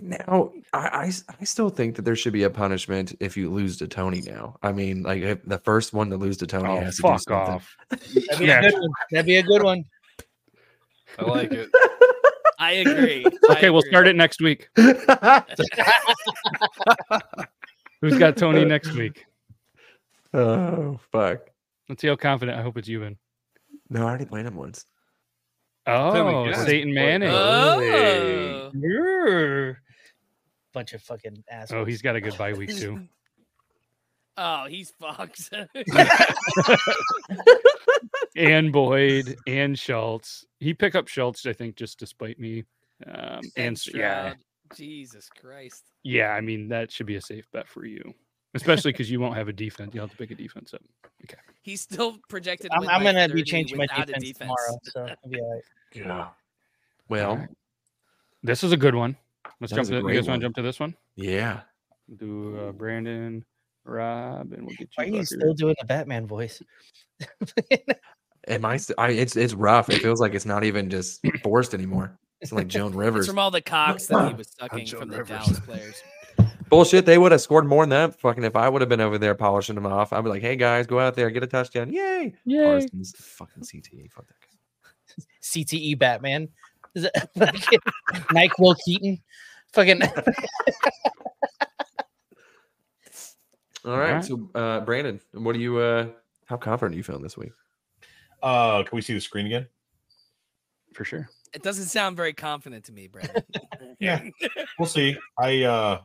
[0.00, 3.86] Now, I I still think that there should be a punishment if you lose to
[3.86, 4.20] Tony.
[4.22, 7.02] Now, I mean, like if the first one to lose to Tony Oh, has to
[7.02, 7.54] do fuck something.
[7.54, 7.76] off.
[7.90, 8.58] That'd be, Yeah.
[8.58, 8.90] a good one.
[9.12, 9.84] That'd be a good one.
[11.18, 11.70] I like it.
[12.58, 13.24] I agree.
[13.50, 14.70] Okay, we'll start it next week.
[18.00, 19.24] Who's got Tony next week?
[20.34, 21.40] oh fuck!
[21.88, 22.58] Let's see how confident.
[22.58, 23.16] I hope it's you in.
[23.88, 24.84] No, I already played him once.
[25.86, 26.64] Oh, guess.
[26.64, 27.28] Satan Manning.
[27.30, 28.70] Oh.
[30.72, 31.82] Bunch of fucking assholes.
[31.82, 33.06] Oh, he's got a good bye week too.
[34.36, 35.50] Oh, he's fucked.
[38.36, 40.46] and Boyd and Schultz.
[40.60, 42.64] He pick up Schultz, I think, just to spite me.
[43.06, 44.34] Um, and and yeah,
[44.74, 45.82] Jesus Christ.
[46.02, 46.30] yeah.
[46.30, 48.14] I mean, that should be a safe bet for you,
[48.54, 49.92] especially because you won't have a defense.
[49.94, 50.82] You'll have to pick a defense up.
[51.24, 51.40] Okay.
[51.62, 52.70] He's still projected.
[52.72, 55.62] I'm, I'm gonna be changing my without a defense, tomorrow, so it'll be all right.
[55.94, 56.28] Yeah.
[57.08, 57.48] Well, Alright.
[58.42, 59.16] This is a good one.
[59.60, 60.94] Let's jump to a you guys want to jump to this one?
[61.16, 61.60] yeah.
[62.16, 63.44] Do uh, Brandon,
[63.84, 65.14] Rob, and we'll get Why are you.
[65.14, 65.26] you fuckers.
[65.28, 66.60] still doing the Batman voice?
[68.48, 69.10] Am I, st- I?
[69.10, 69.88] It's it's rough.
[69.88, 72.18] It feels like it's not even just forced anymore.
[72.40, 73.26] It's like Joan It's Rivers.
[73.28, 75.28] from all the cocks that he was sucking from the Rivers.
[75.28, 76.02] Dallas players.
[76.72, 77.04] Bullshit.
[77.04, 78.18] They would have scored more than that.
[78.18, 80.56] Fucking if I would have been over there polishing them off, I'd be like, "Hey
[80.56, 82.64] guys, go out there, get a touchdown, yay!" Yay.
[82.64, 84.10] Parsons, fucking CTE.
[84.10, 85.24] Fuck that guy.
[85.42, 86.48] CTE Batman.
[86.94, 87.78] Is it fucking
[88.32, 89.18] Nyquil Keaton?
[89.74, 90.02] Fucking
[93.84, 94.10] All right.
[94.10, 94.24] Alright.
[94.24, 95.76] So, uh, Brandon, what do you?
[95.78, 96.06] uh
[96.46, 97.52] How confident are you feeling this week?
[98.42, 99.66] Uh, can we see the screen again?
[100.94, 101.28] for sure.
[101.54, 103.42] It doesn't sound very confident to me, Brandon.
[104.00, 104.22] Yeah.
[104.78, 105.16] We'll see.
[105.38, 106.00] I uh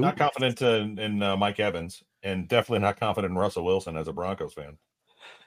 [0.00, 4.08] not confident in, in uh, Mike Evans, and definitely not confident in Russell Wilson as
[4.08, 4.78] a Broncos fan.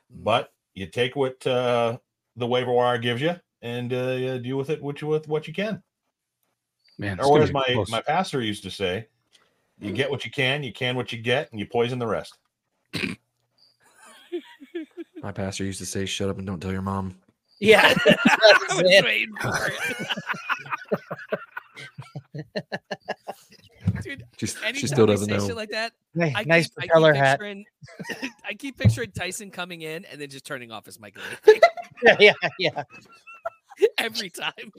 [0.10, 1.98] But you take what uh,
[2.36, 5.48] the waiver wire gives you, and uh, you deal with it what you with what
[5.48, 5.82] you can.
[6.98, 7.92] Man, Or as my close.
[7.92, 9.08] my pastor used to say,
[9.80, 12.38] "You get what you can, you can what you get, and you poison the rest."
[15.22, 17.16] My pastor used to say, "Shut up and don't tell your mom."
[17.60, 17.96] yeah.
[18.06, 19.72] I was waiting for
[22.36, 22.46] it.
[24.38, 25.46] Dude, She, she still doesn't know.
[25.46, 27.40] shit like that, Nice, I nice keep, I hat.
[27.40, 27.66] picturing,
[28.46, 31.16] I keep picturing Tyson coming in and then just turning off his mic
[32.04, 32.84] Yeah, yeah, yeah.
[33.98, 34.72] every time.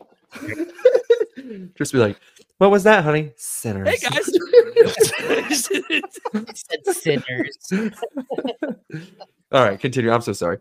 [1.77, 2.19] Just be like,
[2.59, 3.89] "What was that, honey?" Sinners.
[3.89, 4.27] Hey guys.
[6.55, 7.59] Said sinners.
[9.53, 10.11] All right, continue.
[10.11, 10.59] I'm so sorry.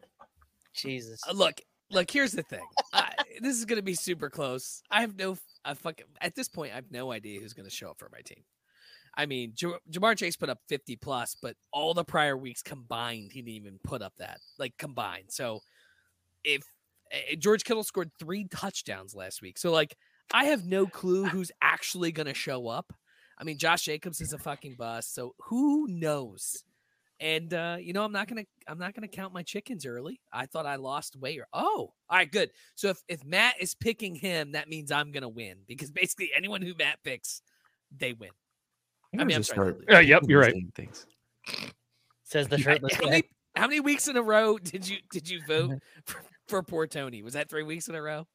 [0.74, 1.20] Jesus.
[1.28, 1.60] Uh, look,
[1.92, 2.10] look.
[2.12, 2.66] Here's the thing.
[2.94, 4.82] I, this is gonna be super close.
[4.92, 5.38] I have no.
[5.64, 8.22] I fucking at this point, I have no idea who's gonna show up for my
[8.22, 8.44] team.
[9.18, 13.32] I mean, Ja- Ja'Marr Chase put up 50 plus, but all the prior weeks combined,
[13.32, 15.26] he didn't even put up that, like combined.
[15.30, 15.62] So
[16.44, 16.64] if
[17.12, 19.96] eh, George Kittle scored three touchdowns last week, so like
[20.34, 22.94] I have no clue who's actually going to show up.
[23.38, 26.64] I mean, Josh Jacobs is a fucking bust, so who knows?
[27.20, 30.20] And uh, you know, I'm not gonna I'm not gonna count my chickens early.
[30.34, 31.40] I thought I lost weight.
[31.40, 32.52] Or, oh, all right, good.
[32.76, 36.62] So if if Matt is picking him, that means I'm gonna win because basically anyone
[36.62, 37.42] who Matt picks,
[37.98, 38.32] they win.
[39.20, 39.94] I mean, I'm just sorry, start.
[39.98, 40.56] Uh, yep, you're right.
[40.76, 41.06] Things.
[42.24, 43.24] Says the How shirtless how many,
[43.56, 47.22] how many weeks in a row did you did you vote for, for poor Tony?
[47.24, 48.28] Was that three weeks in a row?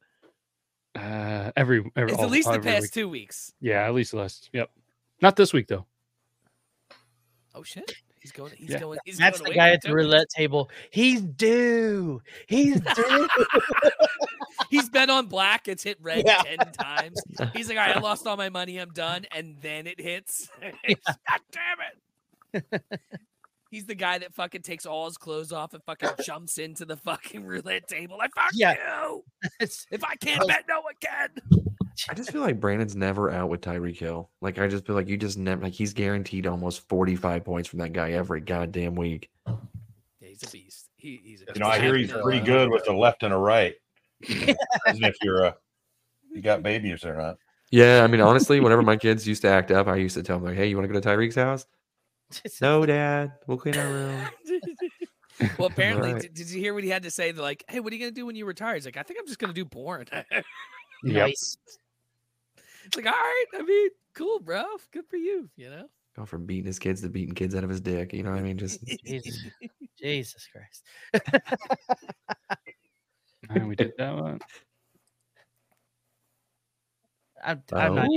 [0.95, 2.91] Uh, every, every It's all- at least the past week.
[2.91, 3.53] two weeks.
[3.61, 4.49] Yeah, at least the last.
[4.51, 4.69] Yep.
[5.21, 5.85] Not this week though.
[7.55, 8.53] Oh shit, he's going.
[8.57, 8.79] He's Yeah.
[8.79, 8.99] going.
[9.05, 10.03] He's That's going the guy at the Tony.
[10.03, 10.69] roulette table.
[10.91, 12.21] He's due.
[12.47, 13.27] He's due.
[14.69, 15.67] He's been on black.
[15.67, 16.41] It's hit red Yeah.
[16.43, 17.21] ten times.
[17.53, 18.77] He's like, all right, I lost all my money.
[18.77, 19.25] I'm done.
[19.31, 20.47] And then it hits.
[20.61, 22.81] God damn it.
[23.69, 26.97] He's the guy that fucking takes all his clothes off and fucking jumps into the
[26.97, 28.17] fucking roulette table.
[28.17, 28.75] Like, fuck Yeah.
[28.75, 29.23] you.
[29.59, 31.29] If I can't bet, no one can.
[32.09, 34.29] I just feel like Brandon's never out with Tyreek Hill.
[34.41, 37.79] Like I just feel like you just never like he's guaranteed almost 45 points from
[37.79, 39.29] that guy every goddamn week.
[39.47, 39.53] Yeah,
[40.19, 40.89] he's a beast.
[40.95, 41.57] He, he's a beast.
[41.57, 43.75] You know, I hear he's pretty uh, good with a left and a right.
[44.27, 45.55] Isn't if you're a
[46.33, 47.37] you got babies or not.
[47.71, 50.37] Yeah, I mean honestly, whenever my kids used to act up, I used to tell
[50.37, 51.65] them like, "Hey, you want to go to Tyreek's house?"
[52.61, 53.33] No, Dad.
[53.47, 54.25] We'll clean our room.
[55.57, 56.21] well, apparently, Right.
[56.21, 57.31] did, did you hear what he had to say?
[57.31, 58.75] They're like, hey, what are you gonna do when you retire?
[58.75, 60.05] He's like, I think I'm just gonna do porn.
[61.03, 61.15] Yep.
[61.27, 61.57] Nice.
[62.85, 64.63] it's like, all right, I mean, cool, bro.
[64.91, 65.87] Good for you, you know.
[66.15, 68.11] Go from beating his kids to beating kids out of his dick.
[68.13, 68.57] You know what I mean?
[68.57, 69.45] Just Jesus,
[69.99, 70.83] Jesus Christ.
[73.67, 74.39] We did that one.
[77.43, 78.11] I'm, I'm, not, I'm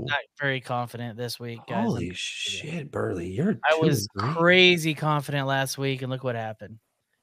[0.00, 1.76] Oh, not very confident this week, guys.
[1.76, 3.58] I'm- holy shit, Burley, you're.
[3.68, 4.34] I was and three.
[4.34, 6.78] crazy confident last week, and look what happened.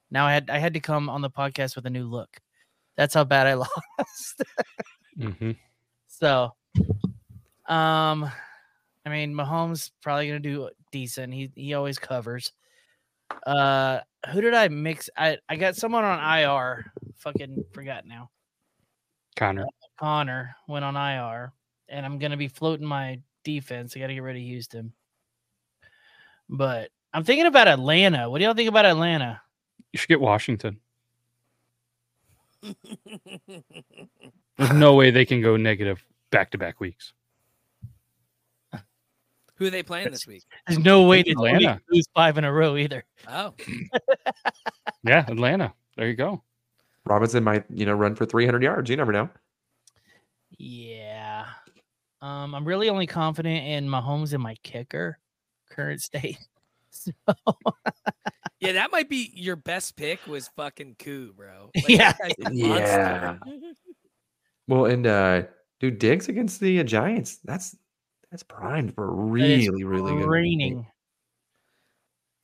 [0.10, 2.30] Now I had I had to come on the podcast with a new look.
[2.97, 3.54] That's how bad I
[3.99, 4.41] lost.
[5.19, 5.52] Hmm
[6.13, 6.54] so,
[7.67, 8.30] um,
[9.06, 11.34] I mean, Mahomes probably gonna do decent.
[11.34, 12.54] He he always covers.
[13.47, 13.99] Uh,
[14.32, 15.10] who did I mix?
[15.17, 16.86] I I got someone on IR.
[17.17, 18.30] Fucking forgot now.
[19.36, 19.65] Conner.
[19.97, 21.52] Conner went on IR,
[21.89, 23.95] and I'm gonna be floating my defense.
[23.95, 24.93] I got to get rid of Houston,
[26.47, 28.30] but I'm thinking about Atlanta.
[28.30, 29.41] What do y'all think about Atlanta?
[29.91, 30.80] You should get Washington.
[34.58, 37.13] There's no way they can go negative back to back weeks.
[39.58, 40.44] Who are they playing this week?
[40.68, 41.80] There's no way to Atlanta.
[41.89, 43.06] lose five in a row either.
[43.28, 43.54] Oh,
[45.04, 45.74] Yeah, Atlanta.
[45.96, 46.42] There you go.
[47.06, 48.89] Robinson might, you know, run for 300 yards.
[48.89, 49.30] You never know.
[50.58, 51.46] Yeah.
[52.22, 55.20] Um, I'm really only confident in Mahomes and my kicker
[55.70, 56.38] current state.
[56.96, 57.12] So,
[58.60, 60.26] yeah, that might be your best pick.
[60.28, 61.72] Was fucking Koo, bro.
[61.88, 62.13] Yeah.
[62.13, 63.38] that guy's a Yeah.
[64.67, 64.82] Monster.
[64.82, 65.43] Well, and uh
[65.80, 67.39] dude, Diggs against the uh, Giants.
[67.43, 67.76] That's
[68.32, 70.28] that's primed for a that is really, really good.
[70.28, 70.88] raining.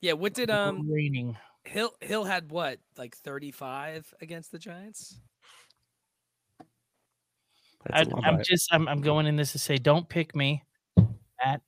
[0.00, 0.12] yeah.
[0.12, 1.36] What did um raining.
[1.64, 5.16] Hill Hill had what like 35 against the Giants?
[7.86, 8.24] That's I, a lot.
[8.24, 10.64] I'm just I'm, I'm going in this to say don't pick me.
[11.44, 11.62] Matt,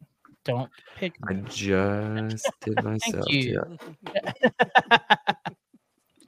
[0.44, 1.38] don't pick me.
[1.38, 3.24] I just did myself.
[3.28, 3.78] you.
[4.14, 4.32] Yeah.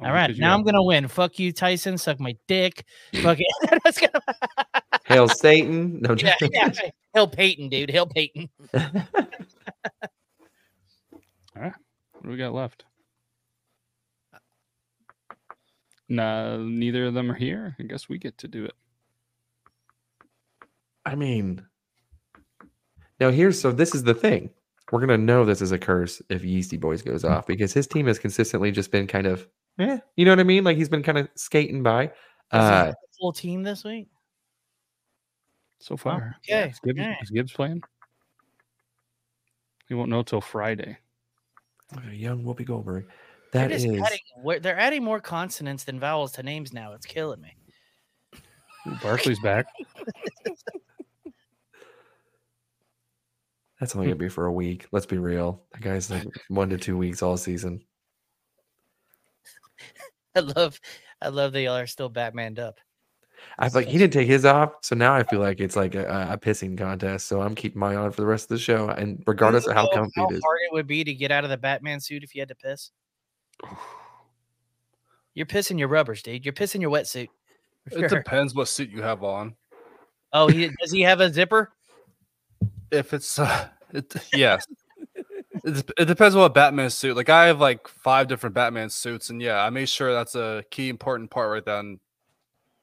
[0.04, 1.08] All right, now I'm gonna win.
[1.08, 1.96] Fuck you, Tyson.
[1.98, 2.84] Suck my dick.
[3.22, 3.80] Fuck it.
[3.84, 4.22] That's gonna-
[5.06, 6.00] Hail Satan.
[6.02, 6.90] No, yeah, just- yeah.
[7.14, 7.90] Hail Peyton, dude.
[7.90, 8.48] Hail Peyton.
[8.74, 8.82] All
[11.56, 11.72] right,
[12.12, 12.84] what do we got left?
[16.08, 17.76] Nah, neither of them are here.
[17.78, 18.74] I guess we get to do it.
[21.06, 21.64] I mean,
[23.20, 24.50] now here's so this is the thing.
[24.92, 28.06] We're gonna know this is a curse if Yeasty Boys goes off because his team
[28.06, 29.46] has consistently just been kind of,
[29.78, 30.64] eh, you know what I mean?
[30.64, 32.10] Like he's been kind of skating by.
[32.50, 34.08] Uh, full team this week.
[35.78, 36.36] So far.
[36.48, 37.16] okay, Is Gibbs, alright.
[37.22, 37.82] is Gibbs playing?
[39.90, 40.96] We won't know till Friday.
[41.96, 43.06] okay, young Whoopi Goldberg.
[43.52, 44.18] They're is adding,
[44.62, 46.92] they're adding more consonants than vowels to names now.
[46.94, 47.54] It's killing me.
[48.88, 49.66] Ooh, Barkley's back.
[53.78, 54.86] that's only gonna be for a week.
[54.90, 55.62] Let's be real.
[55.72, 57.84] That guy's like one to two weeks all season.
[60.34, 60.80] I love,
[61.20, 62.78] I love that y'all are still Batmaned up.
[63.58, 65.94] I was like he didn't take his off, so now I feel like it's like
[65.94, 67.26] a, a pissing contest.
[67.26, 69.84] So I'm keeping my on for the rest of the show, and regardless of how
[69.84, 70.42] know comfy how it is.
[70.42, 72.54] hard it would be to get out of the Batman suit if you had to
[72.54, 72.90] piss.
[75.34, 76.44] You're pissing your rubbers, dude.
[76.44, 77.28] You're pissing your wetsuit.
[77.90, 78.08] It sure.
[78.08, 79.56] depends what suit you have on.
[80.32, 81.72] Oh, he, does he have a zipper?
[82.92, 84.66] If it's uh, It, yes.
[85.64, 87.16] It, it depends on what Batman suit.
[87.16, 90.62] Like I have like five different Batman suits, and yeah, I made sure that's a
[90.70, 92.00] key important part right then.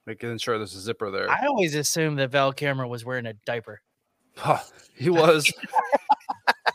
[0.04, 1.30] Making sure there's a zipper there.
[1.30, 3.80] I always assumed that Val Kilmer was wearing a diaper.
[4.96, 5.52] he was.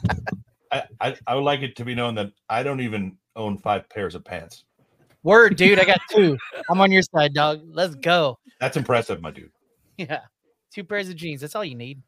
[0.71, 3.89] I, I, I would like it to be known that I don't even own five
[3.89, 4.63] pairs of pants.
[5.23, 6.37] Word, dude, I got two.
[6.69, 7.61] I'm on your side, dog.
[7.65, 8.39] Let's go.
[8.59, 9.51] That's impressive, my dude.
[9.97, 10.19] Yeah.
[10.71, 11.41] Two pairs of jeans.
[11.41, 12.03] That's all you need.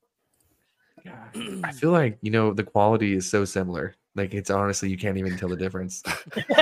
[1.63, 3.95] I feel like you know the quality is so similar.
[4.15, 6.03] Like it's honestly you can't even tell the difference.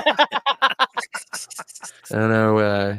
[2.10, 2.58] I don't know.
[2.58, 2.98] Uh,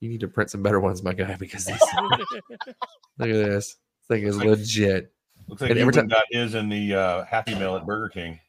[0.00, 1.80] you need to print some better ones, my guy, because these,
[3.18, 3.76] look at this.
[3.76, 3.76] This
[4.08, 5.12] thing is legit.
[5.48, 8.40] Looks like And every time- got his in the uh, Happy Meal at Burger King.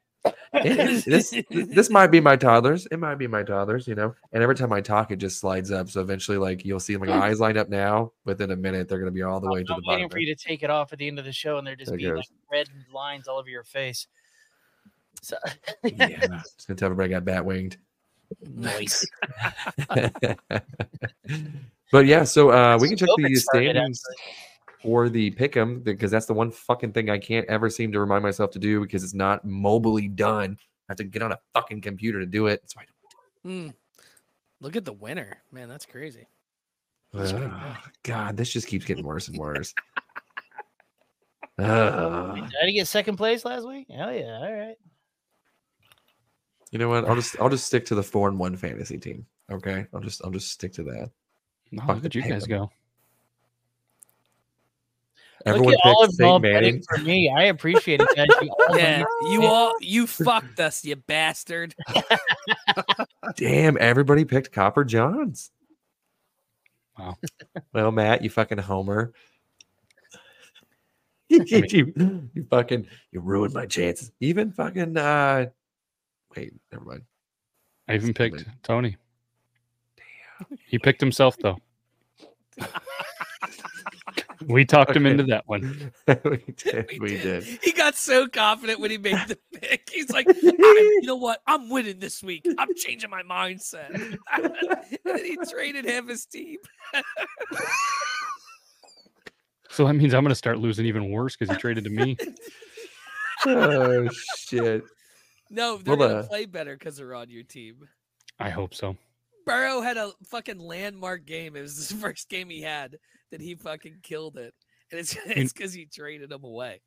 [0.53, 2.85] Is- this this might be my toddlers.
[2.91, 4.13] It might be my toddlers, you know.
[4.33, 5.89] And every time I talk, it just slides up.
[5.89, 8.11] So eventually, like you'll see my eyes lined up now.
[8.25, 9.83] Within a minute, they're gonna be all the way to the bottom.
[9.87, 11.65] I'm waiting for you to take it off at the end of the show, and
[11.65, 14.07] there just There be like red lines all over your face.
[15.21, 15.37] So
[15.83, 17.77] Yeah, just gonna tell everybody I got bat winged.
[18.53, 19.05] nice.
[21.91, 24.03] but yeah, so uh, we can check the standings
[24.81, 28.23] for the pick'em because that's the one fucking thing I can't ever seem to remind
[28.23, 30.57] myself to do because it's not mobily done.
[30.89, 32.61] I have to get on a fucking computer to do it.
[32.65, 32.83] So I
[33.47, 33.69] Hmm.
[34.59, 35.67] Look at the winner, man.
[35.69, 36.27] That's crazy.
[37.13, 39.73] Ugh, God, this just keeps getting worse and worse.
[41.59, 42.35] Ugh.
[42.35, 43.87] Did I get second place last week?
[43.89, 44.37] Hell yeah!
[44.41, 44.75] All right.
[46.71, 47.05] you know what?
[47.07, 49.25] I'll just I'll just stick to the four and one fantasy team.
[49.51, 51.11] Okay, I'll just I'll just stick to that.
[51.71, 52.49] No, Fuck look at you guys pick'em.
[52.49, 52.71] go.
[55.45, 56.83] Everyone Look at all picked of y'all Saint betting Manning.
[56.89, 57.29] for me.
[57.35, 58.27] I appreciate it, guys.
[58.41, 61.73] You all Yeah, know- you all you fucked us, you bastard.
[63.37, 65.51] Damn, everybody picked Copper Johns.
[66.97, 67.15] Wow.
[67.73, 69.13] Well, Matt, you fucking homer.
[71.29, 71.43] you,
[72.33, 74.11] you fucking you ruined my chances.
[74.19, 75.45] Even fucking uh
[76.35, 77.03] wait, never mind.
[77.87, 78.39] I even Stupid.
[78.45, 78.97] picked Tony.
[79.97, 80.57] Damn.
[80.67, 81.57] He picked himself though.
[84.47, 85.91] we talked him into that one.
[86.07, 86.89] we did.
[86.99, 87.43] We did.
[87.43, 89.89] He got so confident when he made the pick.
[89.91, 91.41] He's like, you know what?
[91.47, 92.45] I'm winning this week.
[92.57, 94.17] I'm changing my mindset.
[94.33, 96.57] and he traded half his team.
[99.69, 102.17] So that means I'm going to start losing even worse because he traded to me.
[103.45, 104.83] Oh shit.
[105.49, 107.87] No, they're Well, gonna uh, play better because they're on your team.
[108.39, 108.95] I hope so.
[109.45, 111.55] Burrow had a fucking landmark game.
[111.55, 112.97] It was his first game he had
[113.31, 114.53] that he fucking killed it.
[114.91, 116.81] And it's it's because he traded him away.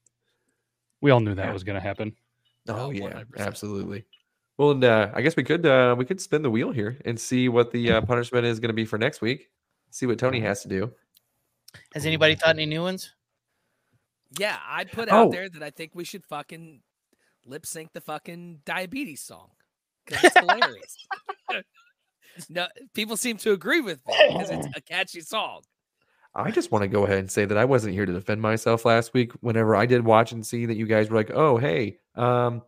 [1.01, 2.15] We all knew that was going to happen.
[2.69, 3.25] Oh Oh, yeah, 100%.
[3.39, 4.05] absolutely.
[4.57, 7.19] Well, and, uh, I guess we could uh, we could spin the wheel here and
[7.19, 9.49] see what the uh, punishment is going to be for next week.
[9.91, 10.93] See what Tony has to do.
[11.93, 13.13] Has anybody thought any new ones?
[14.39, 15.31] Yeah, I put out Oh.
[15.31, 16.81] there that I think we should fucking
[17.47, 19.51] lip sync the fucking diabetes song
[20.07, 20.97] because it's hilarious.
[22.49, 25.63] no, people seem to agree with me because it's a catchy song.
[26.35, 28.85] I just want to go ahead and say that I wasn't here to defend myself
[28.85, 29.33] last week.
[29.41, 32.63] Whenever I did watch and see that you guys were like, "Oh, hey, um,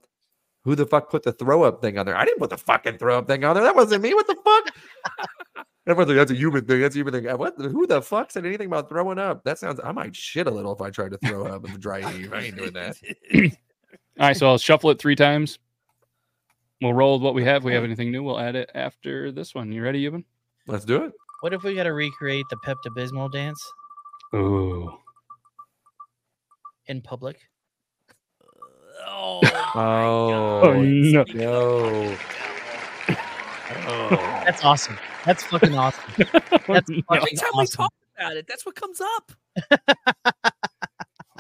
[0.63, 2.99] who the fuck put the throw up thing on there?" I didn't put the fucking
[2.99, 3.65] throw up thing on there.
[3.65, 4.15] That wasn't me.
[4.15, 5.67] What the fuck?
[5.89, 6.81] Everyone's like, "That's a human thing.
[6.81, 7.55] That's a human thing." What?
[7.59, 9.43] Who the fuck said anything about throwing up?
[9.43, 9.81] That sounds.
[9.83, 12.33] I might shit a little if I tried to throw up in the dry heat.
[12.33, 12.97] I ain't doing that.
[14.19, 15.59] All right, so I'll shuffle it three times.
[16.81, 17.63] We'll roll with what we have.
[17.63, 19.73] If we have anything new, we'll add it after this one.
[19.73, 20.25] You ready, Evan?
[20.67, 21.13] Let's do it.
[21.41, 23.61] What if we got to recreate the Pepto Bismol dance
[24.35, 24.93] Ooh.
[26.87, 27.39] in public?
[29.07, 29.41] Oh,
[29.75, 31.25] Oh, Oh, no.
[31.35, 32.17] no.
[33.89, 34.09] Oh.
[34.45, 34.99] That's awesome.
[35.25, 36.03] That's fucking awesome.
[36.69, 37.01] Oh, that's No.
[37.09, 39.33] fucking every time we talk about it, that's what comes up.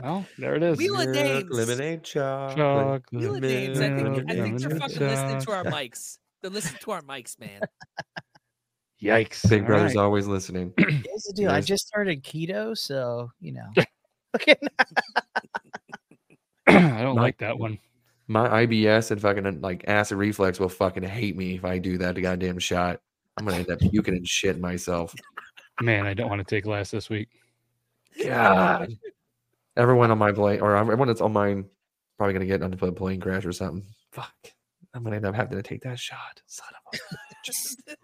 [0.02, 0.76] Well, there it is.
[0.78, 1.50] Wheel of Milk, names.
[1.50, 2.56] lemonade chocolate.
[2.58, 3.02] Chocolate.
[3.12, 3.80] Wheel of names.
[3.80, 6.18] I think, I think they're fucking listening to our mics.
[6.42, 7.60] They're listening to our mics, man.
[9.02, 9.48] Yikes.
[9.48, 10.02] Big All Brother's right.
[10.02, 10.72] always listening.
[10.78, 11.50] Here's the deal.
[11.50, 13.68] I just started keto, so you know.
[14.36, 14.54] Okay.
[16.66, 17.78] I don't My- like that one.
[18.28, 22.20] My IBS and fucking like acid reflex will fucking hate me if I do that
[22.20, 23.00] goddamn shot.
[23.38, 25.14] I'm gonna end up puking and shit myself.
[25.80, 27.28] Man, I don't want to take last this week.
[28.22, 28.92] God.
[29.76, 31.66] Everyone on my plane or everyone that's on mine
[32.18, 33.86] probably gonna get onto a plane crash or something.
[34.10, 34.34] Fuck.
[34.92, 36.42] I'm gonna end up having to take that shot.
[36.46, 37.44] Son of a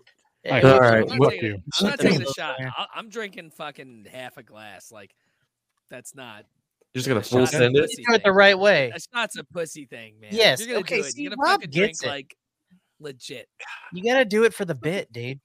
[0.44, 0.94] I Hey, hope All so.
[0.94, 1.62] right, I'm not taking.
[1.80, 2.56] I'm not taking a shot.
[2.76, 4.90] I- I'm drinking fucking half a glass.
[4.90, 5.14] Like,
[5.90, 6.44] that's not.
[6.94, 7.90] You're just gonna a full send it.
[7.96, 8.90] do it the right way.
[8.94, 10.30] A shot's a pussy thing, man.
[10.30, 11.12] If Yes, You're gonna okay, do it.
[11.12, 12.08] see, You're gonna Rob fucking drink gets it.
[12.08, 12.36] like
[13.00, 13.48] legit.
[13.92, 15.40] You got to do it for the bit, dude.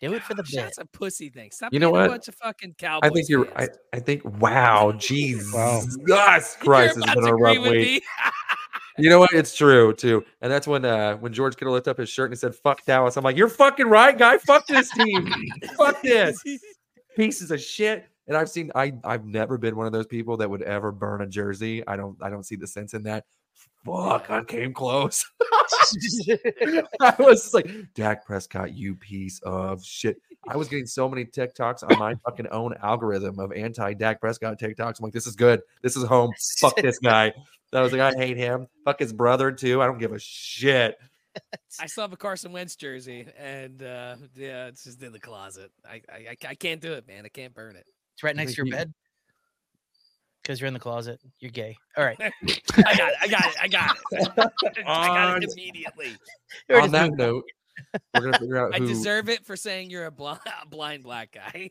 [0.00, 0.52] Do it for the bit.
[0.54, 1.50] That's a pussy thing.
[1.52, 2.10] Stop You know being a what?
[2.10, 3.10] bunch of fucking cowboys.
[3.10, 3.68] I think you're I.
[3.92, 5.42] I think wow, jeez.
[5.54, 5.80] Wow.
[5.80, 8.02] Jesus You're Christ, it's about been to a agree rough week.
[9.00, 9.32] You know what?
[9.32, 12.34] It's true too, and that's when uh when George Kittle lifted up his shirt and
[12.34, 14.38] he said "fuck Dallas." I'm like, "You're fucking right, guy.
[14.38, 15.32] Fuck this team.
[15.76, 16.42] fuck this
[17.16, 20.48] pieces of shit." And I've seen I I've never been one of those people that
[20.48, 21.86] would ever burn a jersey.
[21.86, 23.24] I don't I don't see the sense in that.
[23.84, 25.24] Fuck, I came close.
[27.00, 30.20] I was like, Dak Prescott, you piece of shit.
[30.48, 34.58] I was getting so many TikToks on my fucking own algorithm of anti Dak Prescott
[34.58, 34.98] TikToks.
[34.98, 35.62] I'm like, this is good.
[35.82, 36.32] This is home.
[36.58, 37.32] Fuck this guy.
[37.72, 38.66] I was like, I hate him.
[38.84, 39.80] Fuck his brother too.
[39.80, 40.96] I don't give a shit.
[41.80, 45.70] I still have a Carson Wentz jersey, and uh, yeah, it's just in the closet.
[45.88, 47.24] I, I I- I can't do it, man.
[47.24, 47.86] I can't burn it.
[48.14, 48.92] It's right next to your bed.
[50.42, 51.20] Because you're in the closet.
[51.38, 51.76] You're gay.
[51.96, 52.16] All right.
[52.20, 53.14] I got it.
[53.20, 53.56] I got it.
[53.60, 54.28] I got it.
[54.86, 56.16] I got On- it immedially.
[56.68, 57.44] We're On that note,
[58.14, 60.40] we're gonna figure out I deserve it for saying you're a blind,
[60.70, 61.70] blind black guy.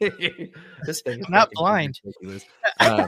[0.00, 2.00] this thing is Not fucking blind.
[2.78, 3.06] Uh,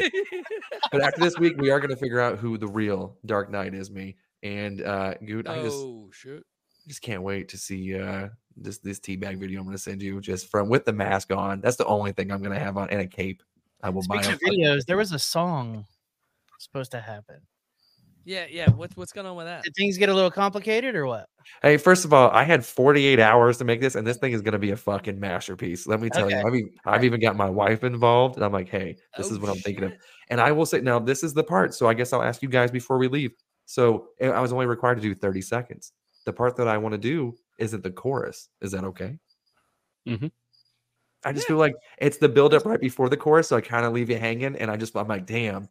[0.92, 3.74] but after this week, we are going to figure out who the real Dark Knight
[3.74, 3.90] is.
[3.90, 5.48] Me and uh, Goot.
[5.48, 6.44] I just oh shit!
[6.86, 9.60] just can't wait to see uh this this teabag video.
[9.60, 11.60] I'm going to send you just from with the mask on.
[11.60, 13.42] That's the only thing I'm going to have on and a cape.
[13.82, 14.22] I will buy.
[14.22, 15.84] Speaking a of videos, there was a song
[16.58, 17.40] supposed to happen.
[18.28, 18.68] Yeah, yeah.
[18.68, 19.64] What's what's going on with that?
[19.64, 21.30] Did things get a little complicated or what?
[21.62, 24.42] Hey, first of all, I had 48 hours to make this, and this thing is
[24.42, 25.86] going to be a fucking masterpiece.
[25.86, 26.38] Let me tell Okay.
[26.38, 26.46] you.
[26.46, 29.38] I mean, I've even got my wife involved, and I'm like, hey, this Oh, is
[29.38, 29.94] what I'm thinking of.
[30.28, 31.72] And I will say, now this is the part.
[31.72, 33.32] So I guess I'll ask you guys before we leave.
[33.64, 35.92] So eh, I was only required to do 30 seconds.
[36.26, 38.50] The part that I want to do isn't the chorus.
[38.60, 39.18] Is that okay?
[40.06, 40.26] Mm-hmm.
[41.24, 43.48] I just feel like it's the build up right before the chorus.
[43.48, 44.54] So I kind of leave you hanging.
[44.56, 45.68] And I just, I'm like, damn,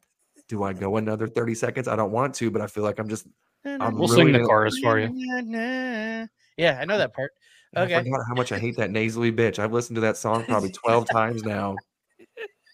[0.47, 1.87] do I go another 30 seconds?
[1.87, 3.27] I don't want to, but I feel like I'm just,
[3.65, 5.09] I'm We'll really sing the gonna- chorus for you.
[6.57, 7.31] Yeah, I know that part.
[7.75, 8.03] I Okay.
[8.03, 9.59] forgot how much I hate that nasally bitch.
[9.59, 11.75] I've listened to that song probably 12 times now.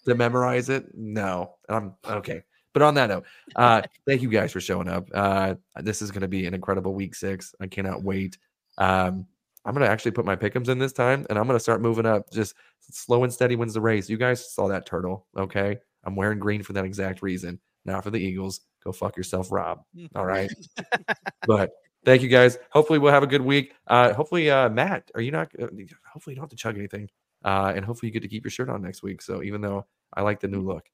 [0.06, 0.86] To memorize it?
[0.94, 1.54] No.
[1.68, 2.42] I'm okay.
[2.74, 3.24] But on that note,
[3.56, 5.08] uh, thank you guys for showing up.
[5.14, 7.54] Uh, this is going to be an incredible week six.
[7.60, 8.36] I cannot wait.
[8.78, 9.26] Um,
[9.64, 11.80] I'm going to actually put my pickums in this time and I'm going to start
[11.80, 12.30] moving up.
[12.30, 14.10] Just slow and steady wins the race.
[14.10, 15.26] You guys saw that turtle.
[15.36, 15.78] Okay.
[16.04, 17.58] I'm wearing green for that exact reason.
[17.84, 18.60] Not for the Eagles.
[18.82, 19.82] Go fuck yourself, Rob.
[20.14, 20.50] All right.
[21.46, 21.70] but
[22.04, 22.58] thank you guys.
[22.70, 23.74] Hopefully we'll have a good week.
[23.86, 25.48] Uh, hopefully, uh, Matt, are you not?
[25.60, 25.66] Uh,
[26.12, 27.08] hopefully you don't have to chug anything.
[27.44, 29.20] Uh, and hopefully you get to keep your shirt on next week.
[29.20, 30.86] So even though I like the new look,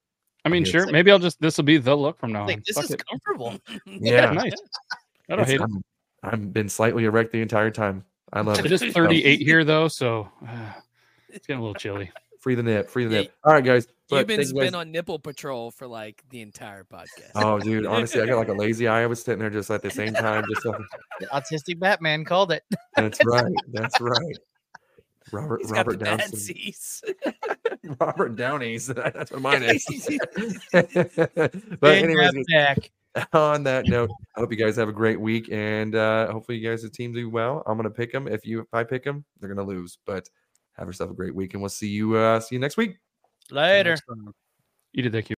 [0.44, 0.72] I mean, Yes.
[0.72, 0.86] sure.
[0.90, 2.62] Maybe I'll just this will be the look from now Like on.
[2.66, 3.02] this Fuck is it.
[3.08, 3.58] comfortable.
[3.86, 4.52] yeah, nice.
[5.28, 5.62] I don't it's- hate it.
[5.62, 5.82] I'm,
[6.22, 8.04] I've been slightly erect the entire time.
[8.32, 8.72] I love It it.
[8.82, 10.72] is 38 here though, so uh,
[11.28, 12.10] it's getting a little chilly.
[12.40, 13.32] Free the nip, free the Yeah, nip.
[13.44, 13.86] All right, guys.
[14.10, 17.30] You've been, you guys- on nipple patrol for like the entire podcast.
[17.36, 19.02] Oh, dude, honestly, I got like a lazy eye.
[19.02, 20.86] I was sitting there just at the same time, just fucking-
[21.20, 22.64] The autistic Batman called it.
[22.96, 24.36] that's right, that's right.
[25.32, 27.96] Robert He's got the Robert bad Downey.
[28.00, 28.86] Robert Downey's.
[28.88, 29.84] That's what mine is.
[30.72, 32.88] but Big anyways, Bat
[33.32, 36.68] on that note, I hope you guys have a great week, and uh, hopefully you
[36.68, 37.62] guys' the team do well.
[37.66, 38.26] I'm gonna pick them.
[38.26, 39.98] If you if I pick them, they're gonna lose.
[40.06, 40.28] But
[40.76, 42.98] have yourself a great week, and we'll see you uh, see you next week.
[43.50, 43.96] Later.
[44.94, 45.24] Eat a dick.
[45.24, 45.28] you